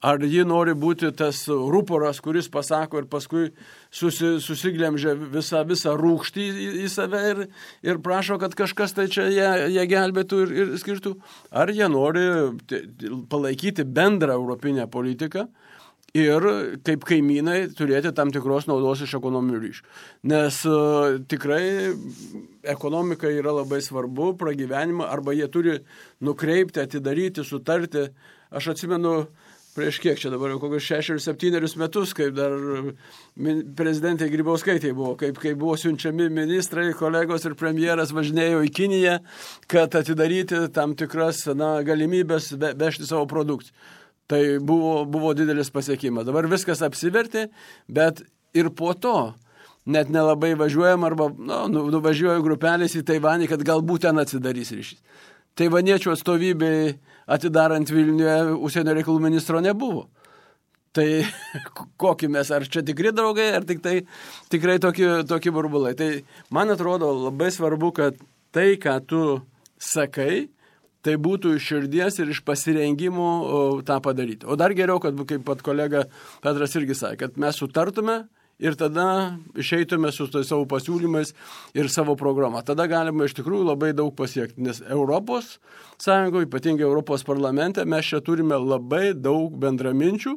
[0.00, 3.50] Ar ji nori būti tas rūporas, kuris pasako ir paskui
[3.92, 7.42] susi, susiglemžia visą, visą rūkštį į, į save ir,
[7.84, 11.18] ir prašo, kad kažkas tai čia ją, ją gelbėtų ir, ir skirtų?
[11.52, 12.24] Ar jie nori
[13.28, 15.50] palaikyti bendrą europinę politiką?
[16.16, 16.42] ir
[16.82, 19.84] kaip kaimynai turėti tam tikros naudos iš ekonominių ryšių.
[20.32, 21.92] Nes uh, tikrai
[22.66, 25.76] ekonomika yra labai svarbu, pragyvenimą, arba jie turi
[26.26, 28.08] nukreipti, atidaryti, sutarti.
[28.50, 29.49] Aš atsimenu, uh,
[29.80, 32.52] prieš kiek čia dabar jau kokius šešerius, septynerius metus, kaip dar
[33.78, 39.14] prezidentė Grybauskaitė buvo, kaip, kaip buvo siunčiami ministrai, kolegos ir premjeras važinėjo į Kiniją,
[39.70, 43.72] kad atidaryti tam tikras na, galimybės ve, vežti savo produkciją.
[44.30, 46.28] Tai buvo, buvo didelis pasiekimas.
[46.28, 47.48] Dabar viskas apsivertė,
[47.90, 48.20] bet
[48.54, 49.32] ir po to
[49.90, 55.00] net nelabai važiuojam arba nu, nuvažiuoju grupelės į Taivanį, kad galbūt ten atsidarys ryšys.
[55.58, 56.92] Taivaniečių atstovybei
[57.30, 60.08] atidarant Vilniuje užsienio reikalų ministro nebuvo.
[60.96, 61.06] Tai
[62.02, 64.00] kokį mes, ar čia tikri draugai, ar tik tai
[64.52, 65.94] tikrai tokie, tokie burbulai.
[65.98, 66.10] Tai
[66.54, 68.18] man atrodo labai svarbu, kad
[68.54, 69.22] tai, ką tu
[69.80, 70.48] sakai,
[71.06, 73.30] tai būtų iš širdies ir iš pasirengimo
[73.86, 74.48] tą padaryti.
[74.50, 76.04] O dar geriau, kad, kaip pat kolega
[76.44, 78.24] Petras irgi sakė, kad mes sutartume
[78.60, 81.32] ir tada išeitume su tai savo pasiūlymais
[81.74, 82.62] ir savo programą.
[82.66, 85.56] Tada galima iš tikrųjų labai daug pasiekti, nes Europos
[86.00, 90.36] Sąjungoje, ypatingai Europos parlamente, mes čia turime labai daug bendraminčių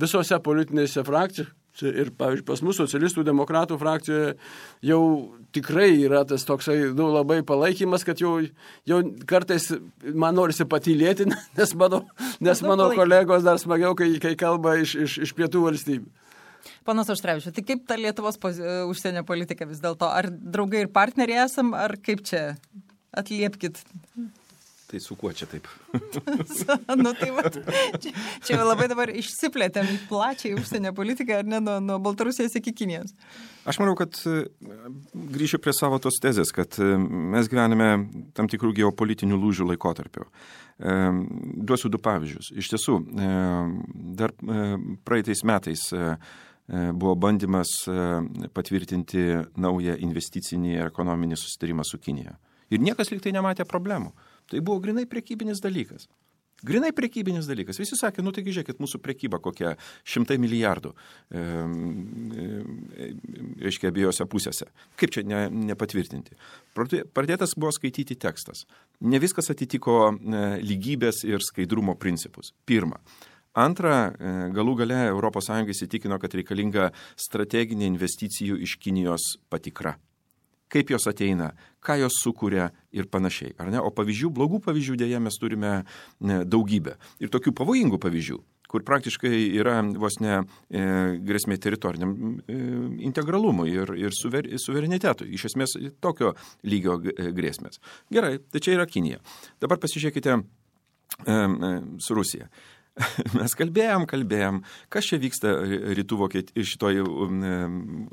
[0.00, 1.52] visose politinėse frakcijose.
[1.82, 4.36] Ir, pavyzdžiui, pas mūsų socialistų demokratų frakcijoje
[4.86, 5.00] jau
[5.50, 8.36] tikrai yra tas toksai nu, labai palaikymas, kad jau,
[8.86, 9.72] jau kartais
[10.14, 11.26] man norisi patylėti,
[11.58, 12.04] nes mano,
[12.38, 16.23] nes mano kolegos dar smagiau, kai, kai kalba iš, iš, iš pietų valstybių.
[16.84, 20.10] Panas Aštrevičius, tai kaip ta Lietuvos užsienio politika vis dėlto?
[20.10, 22.54] Ar draugai ir partneriai esam, ar kaip čia?
[23.14, 23.78] Atliepkit.
[24.94, 25.66] Tai su kuo čia taip?
[27.02, 27.48] nu, tai va,
[27.98, 28.12] čia,
[28.46, 33.14] čia labai dabar išsiplėtėm plačiai užsienio politiką, ar ne, nuo, nuo Baltarusijos iki Kinijos.
[33.66, 34.44] Aš manau, kad e,
[35.34, 36.92] grįšiu prie savo tos tezės, kad e,
[37.34, 37.88] mes gyvename
[38.38, 40.28] tam tikrų geopolitinių lūžių laikotarpiu.
[40.28, 40.96] E,
[41.64, 42.52] duosiu du pavyzdžius.
[42.62, 42.98] Iš tiesų,
[44.20, 44.36] dar
[45.08, 45.88] praeitais metais
[46.66, 47.72] buvo bandymas
[48.56, 49.24] patvirtinti
[49.60, 52.38] naują investicinį ir ekonominį susitarimą su Kinija.
[52.72, 54.14] Ir niekas lyg tai nematė problemų.
[54.50, 56.08] Tai buvo grinai prekybinis dalykas.
[56.64, 57.76] Grinai prekybinis dalykas.
[57.80, 59.74] Visi sakė, nu taigi žiūrėkit, mūsų prekyba kokia
[60.08, 63.08] šimtai milijardų, e, e,
[63.66, 64.70] reiškia, abiejose pusėse.
[65.00, 66.38] Kaip čia ne, nepatvirtinti?
[66.72, 68.64] Pradėtas buvo skaityti tekstas.
[69.04, 72.54] Ne viskas atitiko e, lygybės ir skaidrumo principus.
[72.64, 73.02] Pirma.
[73.54, 79.98] Antra, e, galų gale ES įsitikino, kad reikalinga strateginė investicijų iš Kinijos patikra
[80.74, 81.52] kaip jos ateina,
[81.84, 83.54] ką jos sukuria ir panašiai.
[83.78, 85.84] O pavyzdžių, blogų pavyzdžių dėja mes turime
[86.18, 86.96] daugybę.
[87.22, 88.40] Ir tokių pavojingų pavyzdžių
[88.74, 90.80] kur praktiškai yra vos ne e,
[91.22, 92.14] grėsmė teritoriniam
[92.50, 92.56] e,
[93.06, 95.28] integralumui ir, ir suver, suverenitetui.
[95.36, 96.32] Iš esmės tokio
[96.66, 97.78] lygio e, grėsmės.
[98.10, 99.20] Gerai, tai čia yra Kinija.
[99.62, 100.42] Dabar pasižiūrėkite e,
[101.30, 101.70] e,
[102.02, 102.50] su Rusija.
[103.38, 105.56] Mes kalbėjom, kalbėjom, kas čia vyksta
[105.98, 107.42] rytų Vokietijoje, šitoj um,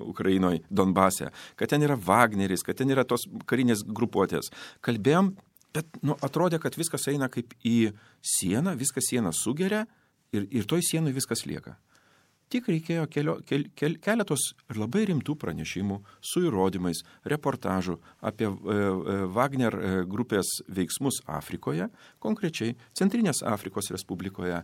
[0.09, 4.49] Ukrainoje, Donbase, kad ten yra Wagneris, kad ten yra tos karinės grupuotės.
[4.81, 5.35] Kalbėjom,
[5.77, 7.91] bet nu, atrodė, kad viskas eina kaip į
[8.25, 9.85] sieną, viskas sieną sugeria
[10.31, 11.75] Ir, ir toj sienui viskas lieka.
[12.51, 16.99] Tik reikėjo kelio, kel, kel, keletos ir labai rimtų pranešimų su įrodymais,
[17.31, 17.95] reportažų
[18.27, 21.87] apie e, e, Wagner e, grupės veiksmus Afrikoje,
[22.19, 24.59] konkrečiai Centrinės Afrikos Respublikoje,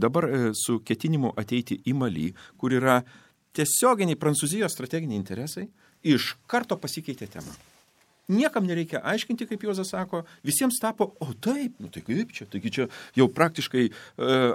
[0.00, 3.02] dabar su ketinimu ateiti į Malį, kur yra
[3.56, 5.66] tiesioginiai Prancūzijos strateginiai interesai,
[6.08, 7.52] iš karto pasikeitė tema.
[8.32, 12.72] Niekam nereikia aiškinti, kaip Juozas sako, visiems tapo, o taip, nu tai kaip čia, taigi
[12.74, 13.92] čia jau praktiškai e,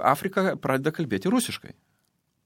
[0.02, 1.72] Afrika pradeda kalbėti rusiškai.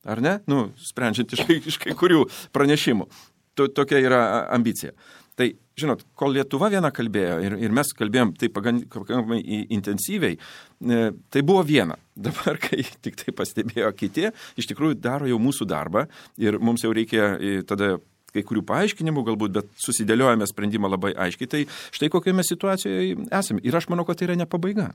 [0.07, 0.39] Ar ne?
[0.47, 3.09] Nu, sprendžiant iš, iš kai kurių pranešimų.
[3.57, 4.21] To, tokia yra
[4.53, 4.93] ambicija.
[5.37, 9.41] Tai, žinot, kol Lietuva viena kalbėjo ir, ir mes kalbėjom taip pakankamai
[9.77, 11.01] intensyviai, e,
[11.33, 11.99] tai buvo viena.
[12.27, 16.07] Dabar, kai tik tai pastebėjo kiti, iš tikrųjų daro jau mūsų darbą
[16.41, 17.99] ir mums jau reikia e, tada
[18.37, 21.51] kai kurių paaiškinimų galbūt, bet susidėliojame sprendimą labai aiškiai.
[21.53, 21.63] Tai
[21.97, 23.65] štai kokioje mes situacijoje esame.
[23.65, 24.91] Ir aš manau, kad tai yra ne pabaiga.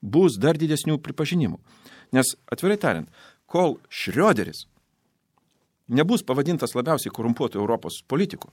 [0.00, 1.60] Bus dar didesnių pripažinimų.
[2.16, 3.10] Nes, atvirai tariant,
[3.50, 4.66] kol Šrioderis
[5.90, 8.50] nebus pavadintas labiausiai korumpuotų Europos politikų,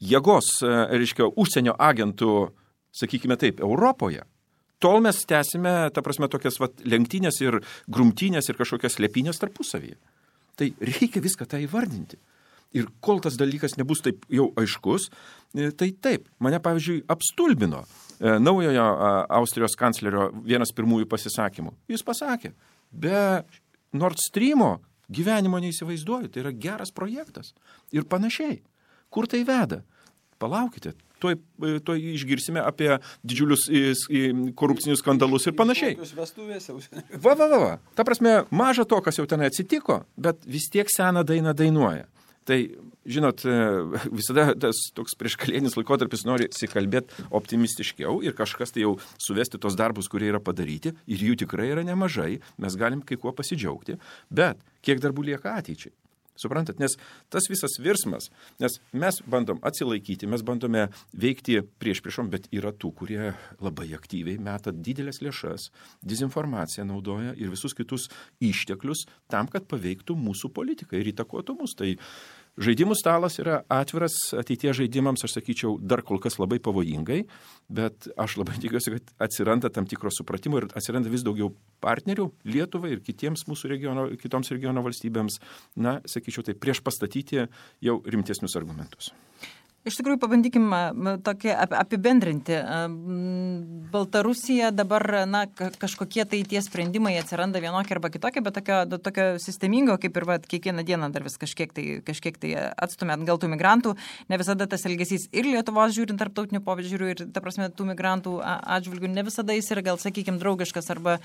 [0.00, 2.50] jėgos, e, reiškia, užsienio agentų,
[2.96, 4.24] sakykime taip, Europoje,
[4.82, 9.96] tol mes tęsime, ta prasme, tokias vat, lenktynės ir grumtynės ir kažkokias lėpinės tarpusavyje.
[10.56, 12.18] Tai reikia viską tą įvardinti.
[12.76, 15.10] Ir kol tas dalykas nebus taip jau aiškus,
[15.54, 18.88] e, tai taip, mane pavyzdžiui apstulbino e, naujojo
[19.38, 21.72] Austrijos kanclerio vienas pirmųjų pasisakymų.
[21.92, 22.52] Jis pasakė,
[22.90, 23.44] be
[23.98, 24.76] Nord Streamo
[25.12, 27.52] gyvenimo neįsivaizduoju, tai yra geras projektas
[27.94, 28.60] ir panašiai.
[29.12, 29.82] Kur tai veda?
[30.42, 31.38] Palaukite, tuoj,
[31.86, 32.90] tuoj išgirsime apie
[33.24, 33.68] didžiulius
[34.58, 35.94] korupcinius skandalus ir panašiai.
[37.22, 37.72] Va, va, va, va.
[37.96, 42.04] Ta prasme, maža to, kas jau ten atsitiko, bet vis tiek seną dainą dainuoja.
[42.46, 42.58] Tai,
[43.06, 43.56] žinot, e,
[44.10, 50.10] visada tas toks prieškalėnis laikotarpis nori sikalbėti optimistiškiau ir kažkas tai jau suvesti tos darbus,
[50.12, 55.02] kurie yra padaryti ir jų tikrai yra nemažai, mes galim kai kuo pasidžiaugti, bet kiek
[55.02, 55.94] darbų lieka ateičiai.
[56.36, 56.98] Suprantat, nes
[57.32, 58.28] tas visas virsmas,
[58.60, 63.32] nes mes bandom atsilaikyti, mes bandome veikti prieš priešom, bet yra tų, kurie
[63.64, 65.70] labai aktyviai meta didelės lėšas,
[66.04, 68.10] dezinformaciją naudoja ir visus kitus
[68.44, 71.72] išteklius tam, kad paveiktų mūsų politiką ir įtakotų mus.
[71.78, 71.94] Tai
[72.56, 77.18] Žaidimų stalas yra atviras ateities žaidimams, aš sakyčiau, dar kol kas labai pavojingai,
[77.68, 81.52] bet aš labai tikiuosi, kad atsiranda tam tikro supratimo ir atsiranda vis daugiau
[81.84, 85.36] partnerių Lietuvai ir kitiems mūsų regiono, kitoms regiono valstybėms,
[85.76, 87.44] na, sakyčiau, tai prieš pastatyti
[87.84, 89.12] jau rimtesnius argumentus.
[89.86, 90.78] Iš tikrųjų, pabandykime
[91.22, 92.56] tokį apibendrinti.
[93.92, 99.94] Baltarusija dabar, na, kažkokie tai tie sprendimai atsiranda vienokie arba kitokie, bet tokio, tokio sistemingo,
[100.02, 103.92] kaip ir va, kiekvieną dieną dar vis kažkiek tai, kažkiek tai atstumė atgal tų migrantų.
[104.26, 109.12] Ne visada tas elgesys ir Lietuvos žiūrint tarptautinių požiūrių, ir, ta prasme, tų migrantų atžvilgių
[109.14, 111.20] ne visada jis yra, gal sakykime, draugiškas arba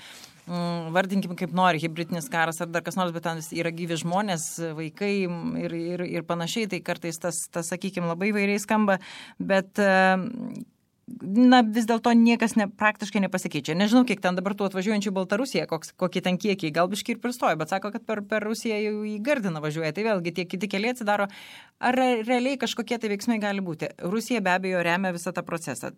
[0.46, 4.48] mm, vardinkim kaip nori, hybridinis karas ar dar kas nors, bet ten yra gyvi žmonės,
[4.78, 5.12] vaikai
[5.66, 9.00] ir, ir, ir panašiai, tai kartais tas, tas sakykime, labai vairiai įvairiai skamba,
[9.40, 9.80] bet
[11.20, 13.74] na, vis dėlto niekas ne, praktiškai nepasikeičia.
[13.76, 17.56] Nežinau, kiek ten dabar tų atvažiuojančių Baltarusiją, koks, kokie ten kiekiai, gal biški ir pristoja,
[17.58, 19.92] bet sako, kad per, per Rusiją jau į Gardiną važiuoja.
[19.92, 21.26] Tai vėlgi tie kiti keliai atsidaro.
[21.82, 23.90] Ar realiai kažkokie tai veiksmai gali būti?
[24.06, 25.90] Rusija be abejo remia visą tą procesą.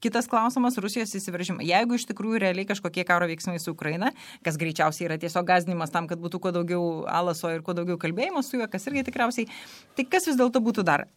[0.00, 1.66] Kitas klausimas- Rusijos įsiveržimą.
[1.66, 4.12] Jeigu iš tikrųjų realiai kažkokie karo veiksmai su Ukraina,
[4.46, 8.44] kas greičiausiai yra tiesiog gazdinimas tam, kad būtų kuo daugiau alaso ir kuo daugiau kalbėjimo
[8.44, 9.48] su juo, kas irgi tikriausiai,
[9.96, 11.08] tai kas vis dėlto būtų dar?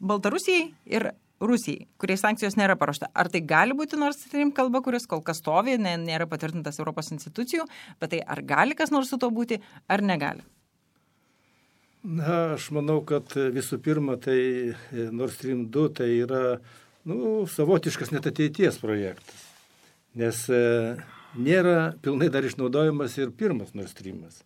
[0.00, 3.10] Baltarusijai ir Rusijai, kuriai sankcijos nėra paruošta.
[3.12, 7.66] Ar tai gali būti nors trim kalba, kuris kol kas stovi, nėra patvirtintas Europos institucijų,
[8.00, 9.60] bet tai ar gali kas nors su to būti,
[9.92, 10.46] ar negali?
[12.06, 14.38] Na, aš manau, kad visų pirma, tai
[15.10, 16.42] Nord Stream 2 tai yra
[17.04, 19.44] nu, savotiškas net ateities projektas.
[20.16, 20.60] Nes e,
[21.36, 24.40] nėra pilnai dar išnaudojamas ir pirmas Nord Streamas.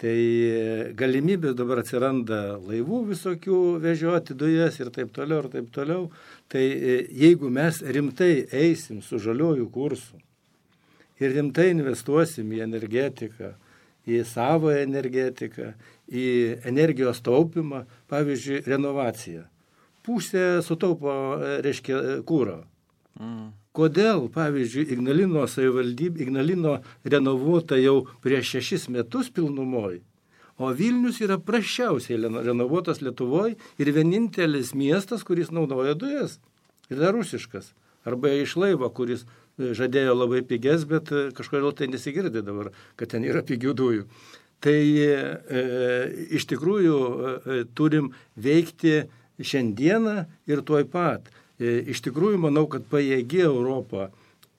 [0.00, 0.14] Tai
[0.98, 6.08] galimybė dabar atsiranda laivų visokių vežioti dujas ir taip toliau, ir taip toliau.
[6.50, 10.18] Tai e, jeigu mes rimtai eisim su žaliojų kursu
[11.22, 13.54] ir rimtai investuosim į energetiką,
[14.10, 15.72] į savo energetiką,
[16.10, 16.26] į
[16.68, 19.46] energijos taupimą, pavyzdžiui, renovaciją.
[20.04, 22.64] Pusė sutaupo, e, reiškia, kūro.
[23.20, 23.52] Mm.
[23.74, 26.76] Kodėl, pavyzdžiui, Ignalino savivaldybė, Ignalino
[27.10, 29.96] renovuota jau prieš šešis metus pilnumoj,
[30.62, 36.38] o Vilnius yra prašiausiai renovuotas Lietuvoje ir vienintelis miestas, kuris naudoja dujas.
[36.86, 37.72] Ir dar rusiškas.
[38.06, 43.10] Arba iš laivo, kuris e, žadėjo labai piges, bet e, kažkodėl tai nesigirdi dabar, kad
[43.14, 44.04] ten yra pigių dujų.
[44.62, 45.14] Tai e,
[46.36, 49.00] iš tikrųjų e, turim veikti
[49.40, 51.32] šiandieną ir tuoj pat.
[51.60, 54.08] E, iš tikrųjų manau, kad pajėgi Europa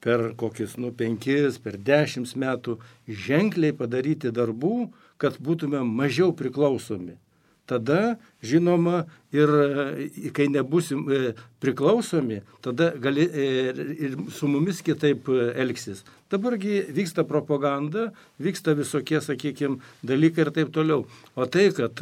[0.05, 2.77] per kokius, nu, penkis, per dešimt metų
[3.09, 7.17] ženkliai padaryti darbų, kad būtume mažiau priklausomi
[7.65, 16.03] tada, žinoma, ir e, kai nebusim e, priklausomi, tada gali ir su mumis kitaip elgsis.
[16.31, 21.07] Dabargi vyksta propaganda, vyksta visokie, sakykime, dalykai ir taip toliau.
[21.35, 22.01] O tai, kad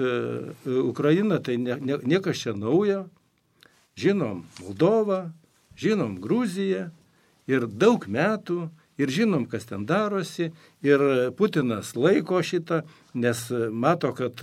[0.67, 3.05] Ukraina, tai ne, ne, niekas čia naujo.
[3.99, 5.31] Žinom Moldovą,
[5.77, 6.89] žinom Gruziją
[7.49, 10.51] ir daug metų ir žinom, kas ten darosi,
[10.85, 11.01] ir
[11.37, 14.41] Putinas laiko šitą, nes mato, kad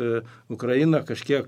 [0.50, 1.46] Ukraina kažkiek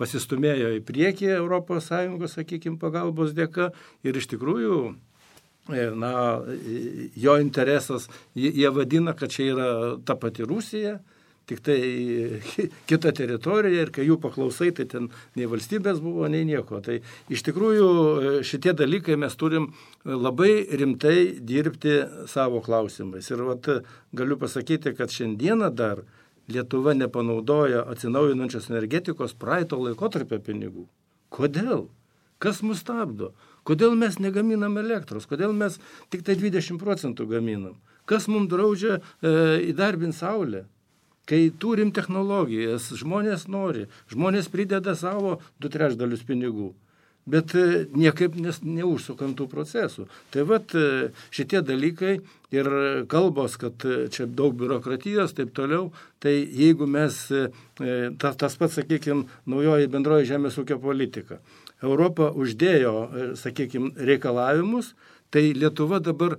[0.00, 1.88] pasistumėjo į priekį ES,
[2.36, 3.72] sakykime, pagalbos dėka
[4.04, 4.76] ir iš tikrųjų
[5.96, 6.42] na,
[7.14, 9.68] jo interesas, jie vadina, kad čia yra
[10.04, 10.98] ta pati Rusija,
[11.50, 11.78] tik tai
[12.90, 16.80] kita teritorija ir kai jų paklausai, tai ten nei valstybės buvo, nei nieko.
[16.84, 17.00] Tai
[17.32, 19.70] iš tikrųjų šitie dalykai mes turim
[20.04, 22.00] labai rimtai dirbti
[22.30, 23.30] savo klausimais.
[23.32, 23.70] Ir vat,
[24.16, 26.04] galiu pasakyti, kad šiandieną dar
[26.50, 30.88] Lietuva nepanaudoja atsinaujinančios energetikos praeito laikotarpio pinigų.
[31.32, 31.86] Kodėl?
[32.42, 33.30] Kas mus stabdo?
[33.62, 35.28] Kodėl mes negaminam elektros?
[35.30, 35.78] Kodėl mes
[36.10, 37.76] tik tai 20 procentų gaminam?
[38.10, 39.30] Kas mums draudžia e,
[39.70, 40.64] įdarbinti saulę?
[41.28, 46.72] Kai turim technologijas, žmonės nori, žmonės prideda savo du trešdalius pinigų.
[47.22, 50.08] Bet e, niekaip nes, neužsukant tų procesų.
[50.34, 52.16] Tai vad e, šitie dalykai
[52.50, 52.70] ir
[53.10, 57.20] kalbos, kad e, čia daug biurokratijos, taip toliau, tai jeigu mes,
[58.18, 61.38] tas, tas pats, sakykime, naujoji bendroji žemės ūkio politika,
[61.82, 62.96] Europa uždėjo,
[63.38, 64.92] sakykime, reikalavimus,
[65.30, 66.36] tai Lietuva dabar,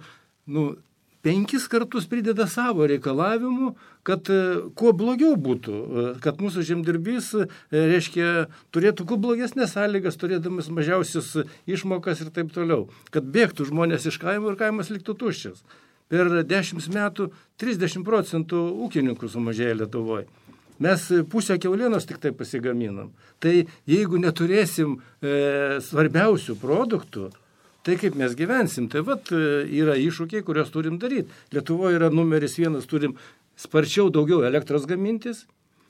[0.51, 0.73] nu,
[1.23, 3.71] penkis kartus prideda savo reikalavimų,
[4.07, 4.39] kad e,
[4.77, 8.27] kuo blogiau būtų, e, kad mūsų žemdirbys, e, reiškia,
[8.75, 11.31] turėtų kuo blogesnės sąlygas, turėdamas mažiausias
[11.69, 15.63] išmokas ir taip toliau, kad bėgtų žmonės iš kaimo ir kaimas liktų tuščias.
[16.11, 20.27] Per dešimt metų 30 procentų ūkininkų sumažėjo Lietuvoje.
[20.83, 23.13] Mes pusę keulienos tik tai pasigaminam.
[23.39, 23.53] Tai
[23.87, 27.29] jeigu neturėsim e, svarbiausių produktų,
[27.83, 28.89] tai kaip mes gyvensim.
[28.91, 29.41] Tai vat e,
[29.81, 31.31] yra iššūkiai, kuriuos turim daryti.
[31.55, 33.17] Lietuvoje yra numeris vienas, turim
[33.59, 35.43] sparčiau daugiau elektros gamintis.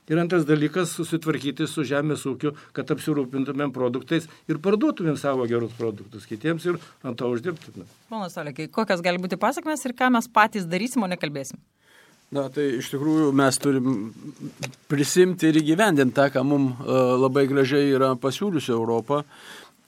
[0.04, 6.26] Ir antras dalykas- susitvarkyti su žemės ūkiu, kad apsirūpintumėm produktais ir parduotumėm savo gerus produktus
[6.26, 7.86] kitiems ir ant to uždirbtumėm.
[8.10, 11.56] Ponas Olekai, kokios gali būti pasakmes ir ką mes patys darysim, o nekalbėsim?
[12.34, 14.12] Na, tai iš tikrųjų mes turim
[14.90, 19.22] prisimti ir įgyvendinti tą, ką mums e, labai gražiai yra pasiūliusi Europą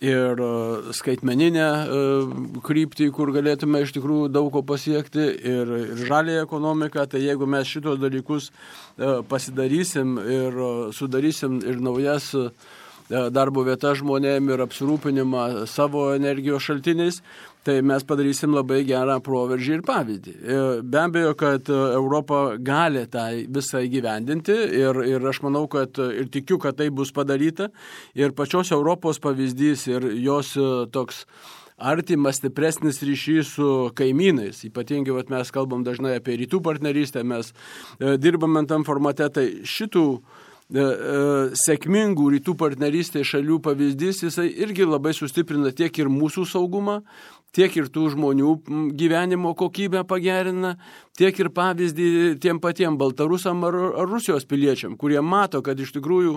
[0.00, 2.00] ir e, skaitmeninę e,
[2.64, 7.68] kryptį, kur galėtume iš tikrųjų daug ko pasiekti, ir, ir žalė ekonomika, tai jeigu mes
[7.70, 10.60] šitos dalykus e, pasidarysim ir
[10.96, 12.34] sudarysim ir naujas
[13.06, 17.20] darbo vietas žmonėm ir apsirūpinimą savo energijos šaltiniais,
[17.66, 20.34] tai mes padarysim labai gerą proveržį ir pavyzdį.
[20.36, 23.26] E, be abejo, kad e, Europa gali tą
[23.58, 27.72] visą įgyvendinti ir, ir aš manau, kad ir tikiu, kad tai bus padaryta.
[28.14, 31.24] Ir pačios Europos pavyzdys ir jos e, toks
[31.76, 34.62] artimas, stipresnis ryšys su kaimynais.
[34.70, 40.06] Ypatingai vat, mes kalbam dažnai apie rytų partnerystę, mes e, dirbame tam formate, tai šitų
[40.66, 41.18] E, e,
[41.54, 46.96] sėkmingų rytų partnerystės šalių pavyzdys, jisai irgi labai sustiprina tiek ir mūsų saugumą,
[47.56, 48.52] tiek ir tų žmonių
[48.98, 50.76] gyvenimo kokybę pagerina,
[51.18, 52.08] tiek ir pavyzdį
[52.42, 56.36] tiem patiem Baltarusam ar, ar Rusijos piliečiam, kurie mato, kad iš tikrųjų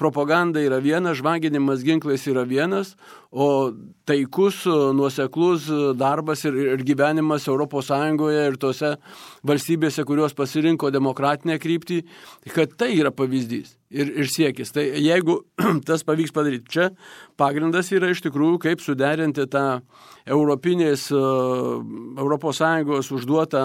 [0.00, 2.94] propaganda yra viena, žvaginimas ginklais yra vienas,
[3.30, 3.72] o
[4.06, 4.64] taikus,
[4.96, 7.90] nuoseklus darbas ir, ir gyvenimas ES
[8.34, 8.96] ir tose
[9.42, 12.02] valstybėse, kurios pasirinko demokratinę kryptį,
[12.54, 14.72] kad tai yra pavyzdys ir, ir siekis.
[14.74, 15.38] Tai jeigu
[15.88, 16.88] tas pavyks padaryti, čia
[17.40, 19.66] pagrindas yra iš tikrųjų, kaip suderinti tą
[20.24, 23.64] Europinės ES užduotą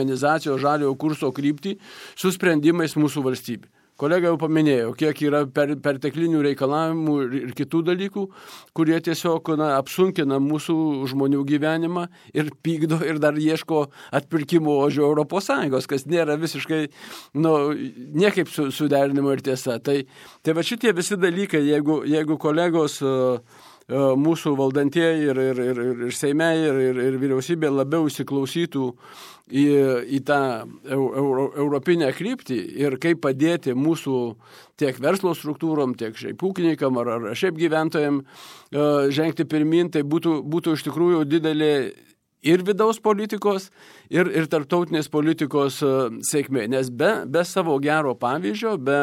[0.00, 1.78] skaitmenizacijos žaliojo kurso kryptį
[2.16, 3.68] su sprendimais mūsų valstybė.
[4.00, 8.22] Kolega jau paminėjo, kiek yra per, perteklinių reikalavimų ir, kitų dalykų,
[8.72, 15.86] kurie tiesiog na, apsunkina mūsų žmonių gyvenimą ir pykdo ir dar ieško atpirkimo ožio Sąjungos,
[15.86, 16.86] kas nėra visiškai,
[17.34, 17.74] nu,
[18.16, 19.76] niekaip su, suderinimo ir tiesa.
[19.78, 20.06] Tai,
[20.40, 23.44] tai va šitie visi dalykai, jeigu, jeigu kolegos uh,
[23.90, 28.84] mūsų valdantieji ir, ir, ir, ir Seime, ir, ir, ir vyriausybė labiau įsiklausytų
[29.50, 29.64] į,
[30.14, 30.40] į tą
[30.94, 34.20] euro, europinę kryptį ir kaip padėti mūsų
[34.78, 38.22] tiek verslo struktūrom, tiek šiaip ūkininkam ar, ar šiaip gyventojam
[38.70, 41.74] žengti pirmin, tai būtų, būtų iš tikrųjų didelė
[42.46, 43.68] ir vidaus politikos,
[44.08, 45.82] ir, ir tarptautinės politikos
[46.30, 46.68] sėkmė.
[46.70, 49.02] Nes be, be savo gero pavyzdžio, be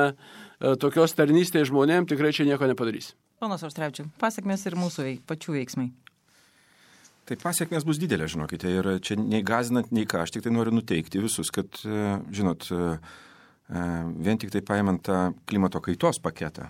[0.82, 3.14] tokios tarnystės žmonėm tikrai čia nieko nepadarys.
[3.38, 5.92] Ponas Auštrevičiu, pasiekmes ir mūsų veik, pačių veiksmai.
[7.28, 10.72] Tai pasiekmes bus didelė, žinokite, ir čia nei gazinant, nei ką, aš tik tai noriu
[10.74, 12.88] nuteikti visus, kad, e, žinot, e,
[13.68, 13.84] e,
[14.24, 15.20] vien tik tai paimant tą
[15.50, 16.70] klimato kaitos paketą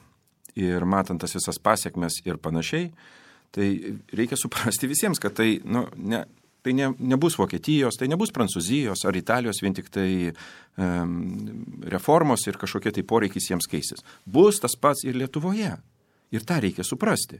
[0.57, 2.89] ir matant tas visas pasiekmes ir panašiai,
[3.53, 3.69] tai
[4.17, 6.23] reikia suprasti visiems, kad tai, nu, ne,
[6.65, 11.13] tai ne, nebus Vokietijos, tai nebus Prancūzijos ar Italijos vien tik tai um,
[11.93, 14.03] reformos ir kažkokie tai poreikis jiems keisis.
[14.25, 15.77] Bus tas pats ir Lietuvoje.
[16.35, 17.39] Ir tą reikia suprasti.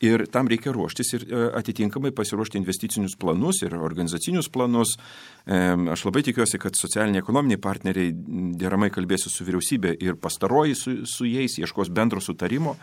[0.00, 4.94] Ir tam reikia ruoštis ir e, atitinkamai pasiruošti investicinius planus ir organizacinius planus.
[5.44, 8.14] Aš labai tikiuosi, kad socialiniai ekonominiai partneriai
[8.60, 12.78] deramai kalbėsi su vyriausybė ir pastaroji su, su jais, ieškos bendro sutarimo.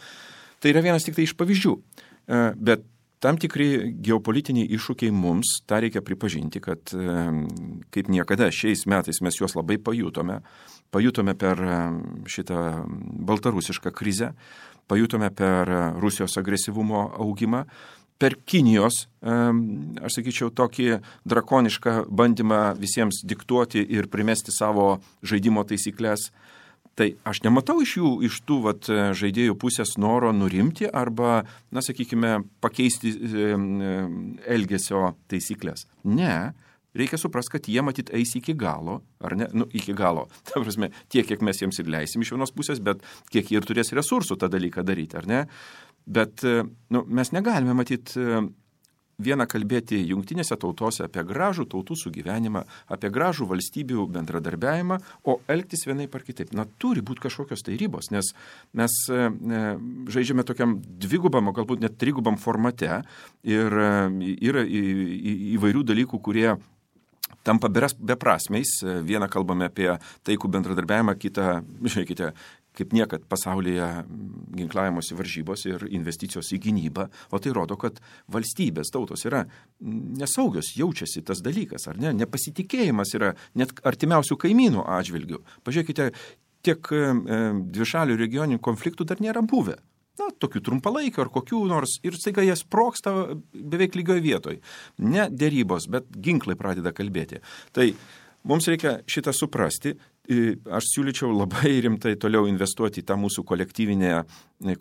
[0.61, 1.73] Tai yra vienas tik tai iš pavyzdžių.
[1.73, 2.85] E, bet
[3.23, 6.91] tam tikri geopolitiniai iššūkiai mums, tą reikia pripažinti, kad
[7.93, 10.43] kaip niekada šiais metais mes juos labai pajutome.
[10.93, 11.59] Pajutome per
[12.29, 12.59] šitą
[13.27, 14.35] baltarusišką krizę,
[14.87, 15.69] pajutome per
[16.01, 17.65] Rusijos agresyvumo augimą,
[18.17, 20.97] per Kinijos, aš sakyčiau, tokį
[21.29, 26.31] drakonišką bandymą visiems diktuoti ir primesti savo žaidimo taisyklės.
[26.97, 32.39] Tai aš nematau iš jų, iš tų vat, žaidėjų pusės noro nurimti arba, na, sakykime,
[32.63, 33.13] pakeisti
[34.49, 35.85] elgesio taisyklės.
[36.09, 36.55] Ne,
[36.99, 40.27] reikia suprasti, kad jie matyt eis iki galo, ar ne, nu, iki galo.
[40.47, 43.67] Ta prasme, tiek, kiek mes jiems ir leisim iš vienos pusės, bet kiek jie ir
[43.67, 45.43] turės resursų tą dalyką daryti, ar ne.
[46.07, 46.63] Bet e,
[46.95, 48.39] nu, mes negalime matyti e,
[49.19, 52.61] vieną kalbėti jungtinėse tautose apie gražų tautų sugyvenimą,
[52.93, 56.53] apie gražų valstybių bendradarbiavimą, o elgtis vienaip ar kitaip.
[56.55, 58.31] Na, turi būti kažkokios tai ribos, nes
[58.77, 59.27] mes e,
[60.13, 63.01] žaidžiame tokiam dvigubam, o galbūt net trigubam formate
[63.43, 66.51] ir yra įvairių dalykų, kurie
[67.47, 68.77] tampa beprasmiais.
[69.07, 69.89] Vieną kalbame apie
[70.27, 72.31] taikų bendradarbiavimą, kitą, žiūrėkite,
[72.77, 73.87] kaip niekad pasaulyje
[74.59, 77.97] ginklavimuose varžybos ir investicijos į gynybą, o tai rodo, kad
[78.33, 79.45] valstybės tautos yra
[79.81, 82.13] nesaugios, jaučiasi tas dalykas, ar ne?
[82.19, 85.41] Nepasitikėjimas yra net artimiausių kaimynų atžvilgių.
[85.65, 86.11] Pažiūrėkite,
[86.67, 87.03] tiek e,
[87.77, 89.79] dvišalių regioninių konfliktų dar nėra buvę
[90.21, 93.13] na, tokių trumpalaikių ar kokių nors, ir staiga jie sproksta
[93.53, 94.61] beveik lygioje vietoje.
[95.03, 97.41] Ne dėrybos, bet ginklai pradeda kalbėti.
[97.75, 97.89] Tai
[98.47, 99.95] mums reikia šitą suprasti,
[100.27, 104.13] aš siūlyčiau labai rimtai toliau investuoti į tą mūsų kolektyvinę,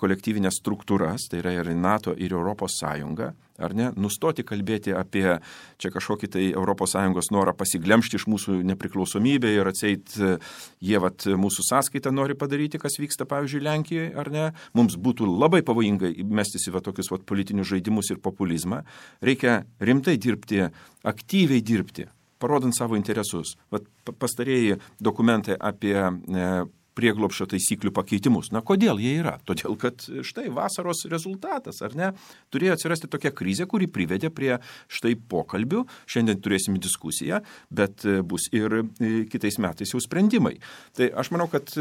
[0.01, 3.30] kolektyvinę struktūras, tai yra ir NATO, ir Europos Sąjunga,
[3.62, 5.38] ar ne, nustoti kalbėti apie
[5.80, 12.12] čia kažkokį tai ES norą pasiglemšti iš mūsų nepriklausomybę ir atseit jie vat mūsų sąskaitą
[12.12, 16.82] nori padaryti, kas vyksta, pavyzdžiui, Lenkijoje, ar ne, mums būtų labai pavojinga mestis į va
[16.82, 18.82] tokius vat politinius žaidimus ir populizmą.
[19.22, 20.66] Reikia rimtai dirbti,
[21.07, 22.11] aktyviai dirbti,
[22.43, 23.57] parodant savo interesus.
[23.72, 23.87] Vat
[24.20, 26.51] pastarėjai dokumentai apie e,
[26.97, 28.51] prieglopšio taisyklių pakeitimus.
[28.55, 29.37] Na, kodėl jie yra?
[29.49, 32.11] Todėl, kad štai vasaros rezultatas, ar ne?
[32.55, 34.55] Turėjo atsirasti tokia krizė, kuri privedė prie
[34.89, 35.84] štai pokalbių.
[36.09, 40.57] Šiandien turėsime diskusiją, bet e, bus ir e, kitais metais jau sprendimai.
[40.97, 41.72] Tai aš manau, kad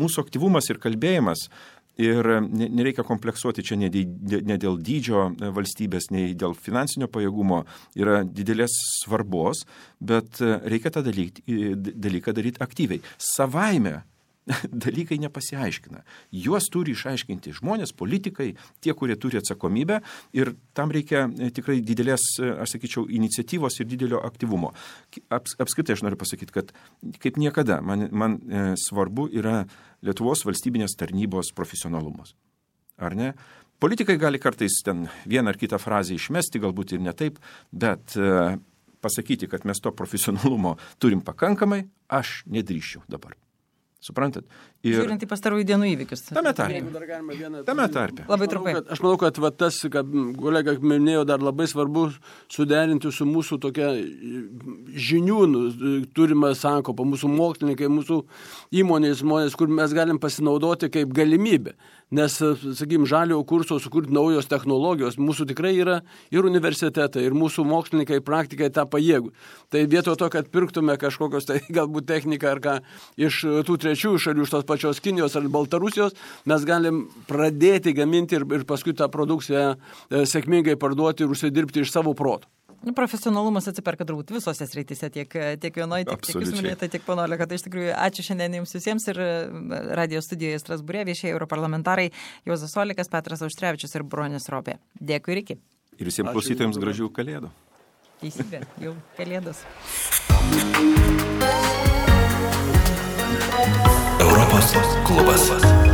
[0.00, 1.48] mūsų aktyvumas ir kalbėjimas
[2.00, 7.64] Ir nereikia kompleksuoti čia ne dėl dydžio valstybės, nei dėl finansinio pajėgumo,
[8.00, 8.72] yra didelės
[9.02, 9.66] svarbos,
[10.00, 13.02] bet reikia tą dalyką daryti aktyviai.
[13.20, 14.00] Savaime
[14.84, 16.02] dalykai nepasiaiškina.
[16.32, 20.00] Juos turi išaiškinti žmonės, politikai, tie, kurie turi atsakomybę
[20.36, 24.72] ir tam reikia e, tikrai didelės, e, aš sakyčiau, iniciatyvos ir didelio aktyvumo.
[25.32, 26.74] Aps, apskritai aš noriu pasakyti, kad
[27.22, 29.64] kaip niekada man, man e, svarbu yra
[30.00, 32.32] Lietuvos valstybinės tarnybos profesionalumas.
[33.00, 33.34] Ar ne?
[33.80, 37.36] Politikai gali kartais ten vieną ar kitą frazę išmesti, galbūt ir ne taip,
[37.72, 38.56] bet e,
[39.00, 43.36] pasakyti, kad mes to profesionalumo turim pakankamai, aš nedrįščiau dabar.
[44.00, 44.46] Suprantat?
[44.80, 44.94] Ir...
[44.96, 46.22] Žiūrint į pastarųjų dienų įvykius.
[46.32, 46.78] Tame tarpe.
[47.36, 47.60] Vieną...
[47.66, 48.24] Tame tarpe.
[48.30, 48.72] Labai trumpai.
[48.72, 50.02] Aš manau, kad, aš manau, kad va, tas, ką
[50.40, 52.06] kolega minėjo, dar labai svarbu
[52.48, 53.90] suderinti su mūsų tokia
[55.10, 55.62] žinių nu,
[56.16, 58.22] turima sankopa, mūsų mokslininkai, mūsų
[58.80, 61.76] įmonės žmonės, kur mes galim pasinaudoti kaip galimybę
[62.14, 66.00] nes, sakykim, žaliojo kurso sukurti naujos technologijos, mūsų tikrai yra
[66.34, 69.32] ir universitetai, ir mūsų mokslininkai, praktikai tą pajėgų.
[69.70, 72.76] Tai vietoj to, kad pirktume kažkokios tai galbūt techniką ar ką
[73.20, 76.16] iš tų trečiųjų šalių, iš tos pačios Kinijos ar Baltarusijos,
[76.50, 81.94] mes galim pradėti gaminti ir, ir paskui tą produkciją e, sėkmingai parduoti ir užsidirbti iš
[81.94, 82.50] savo proto.
[82.80, 87.36] Nu, profesionalumas atsiperka turbūt visose srityse, tiek, tiek vienoje, tiek, tiek jūs minėjote, tiek panolė,
[87.40, 89.28] kad iš tikrųjų ačiū šiandien jums visiems ir e,
[90.00, 92.08] radio studijoje Strasbūrė viešieji europarlamentarai
[92.48, 94.78] Jozas Olikas, Petras Auštrevičius ir Bronis Ropė.
[94.96, 95.58] Dėkui ir iki.
[96.00, 97.52] Ir visiems klausytojams gražių kalėdų.
[98.24, 99.64] Teisybė, jau kalėdos.
[104.24, 105.89] Europos klubas.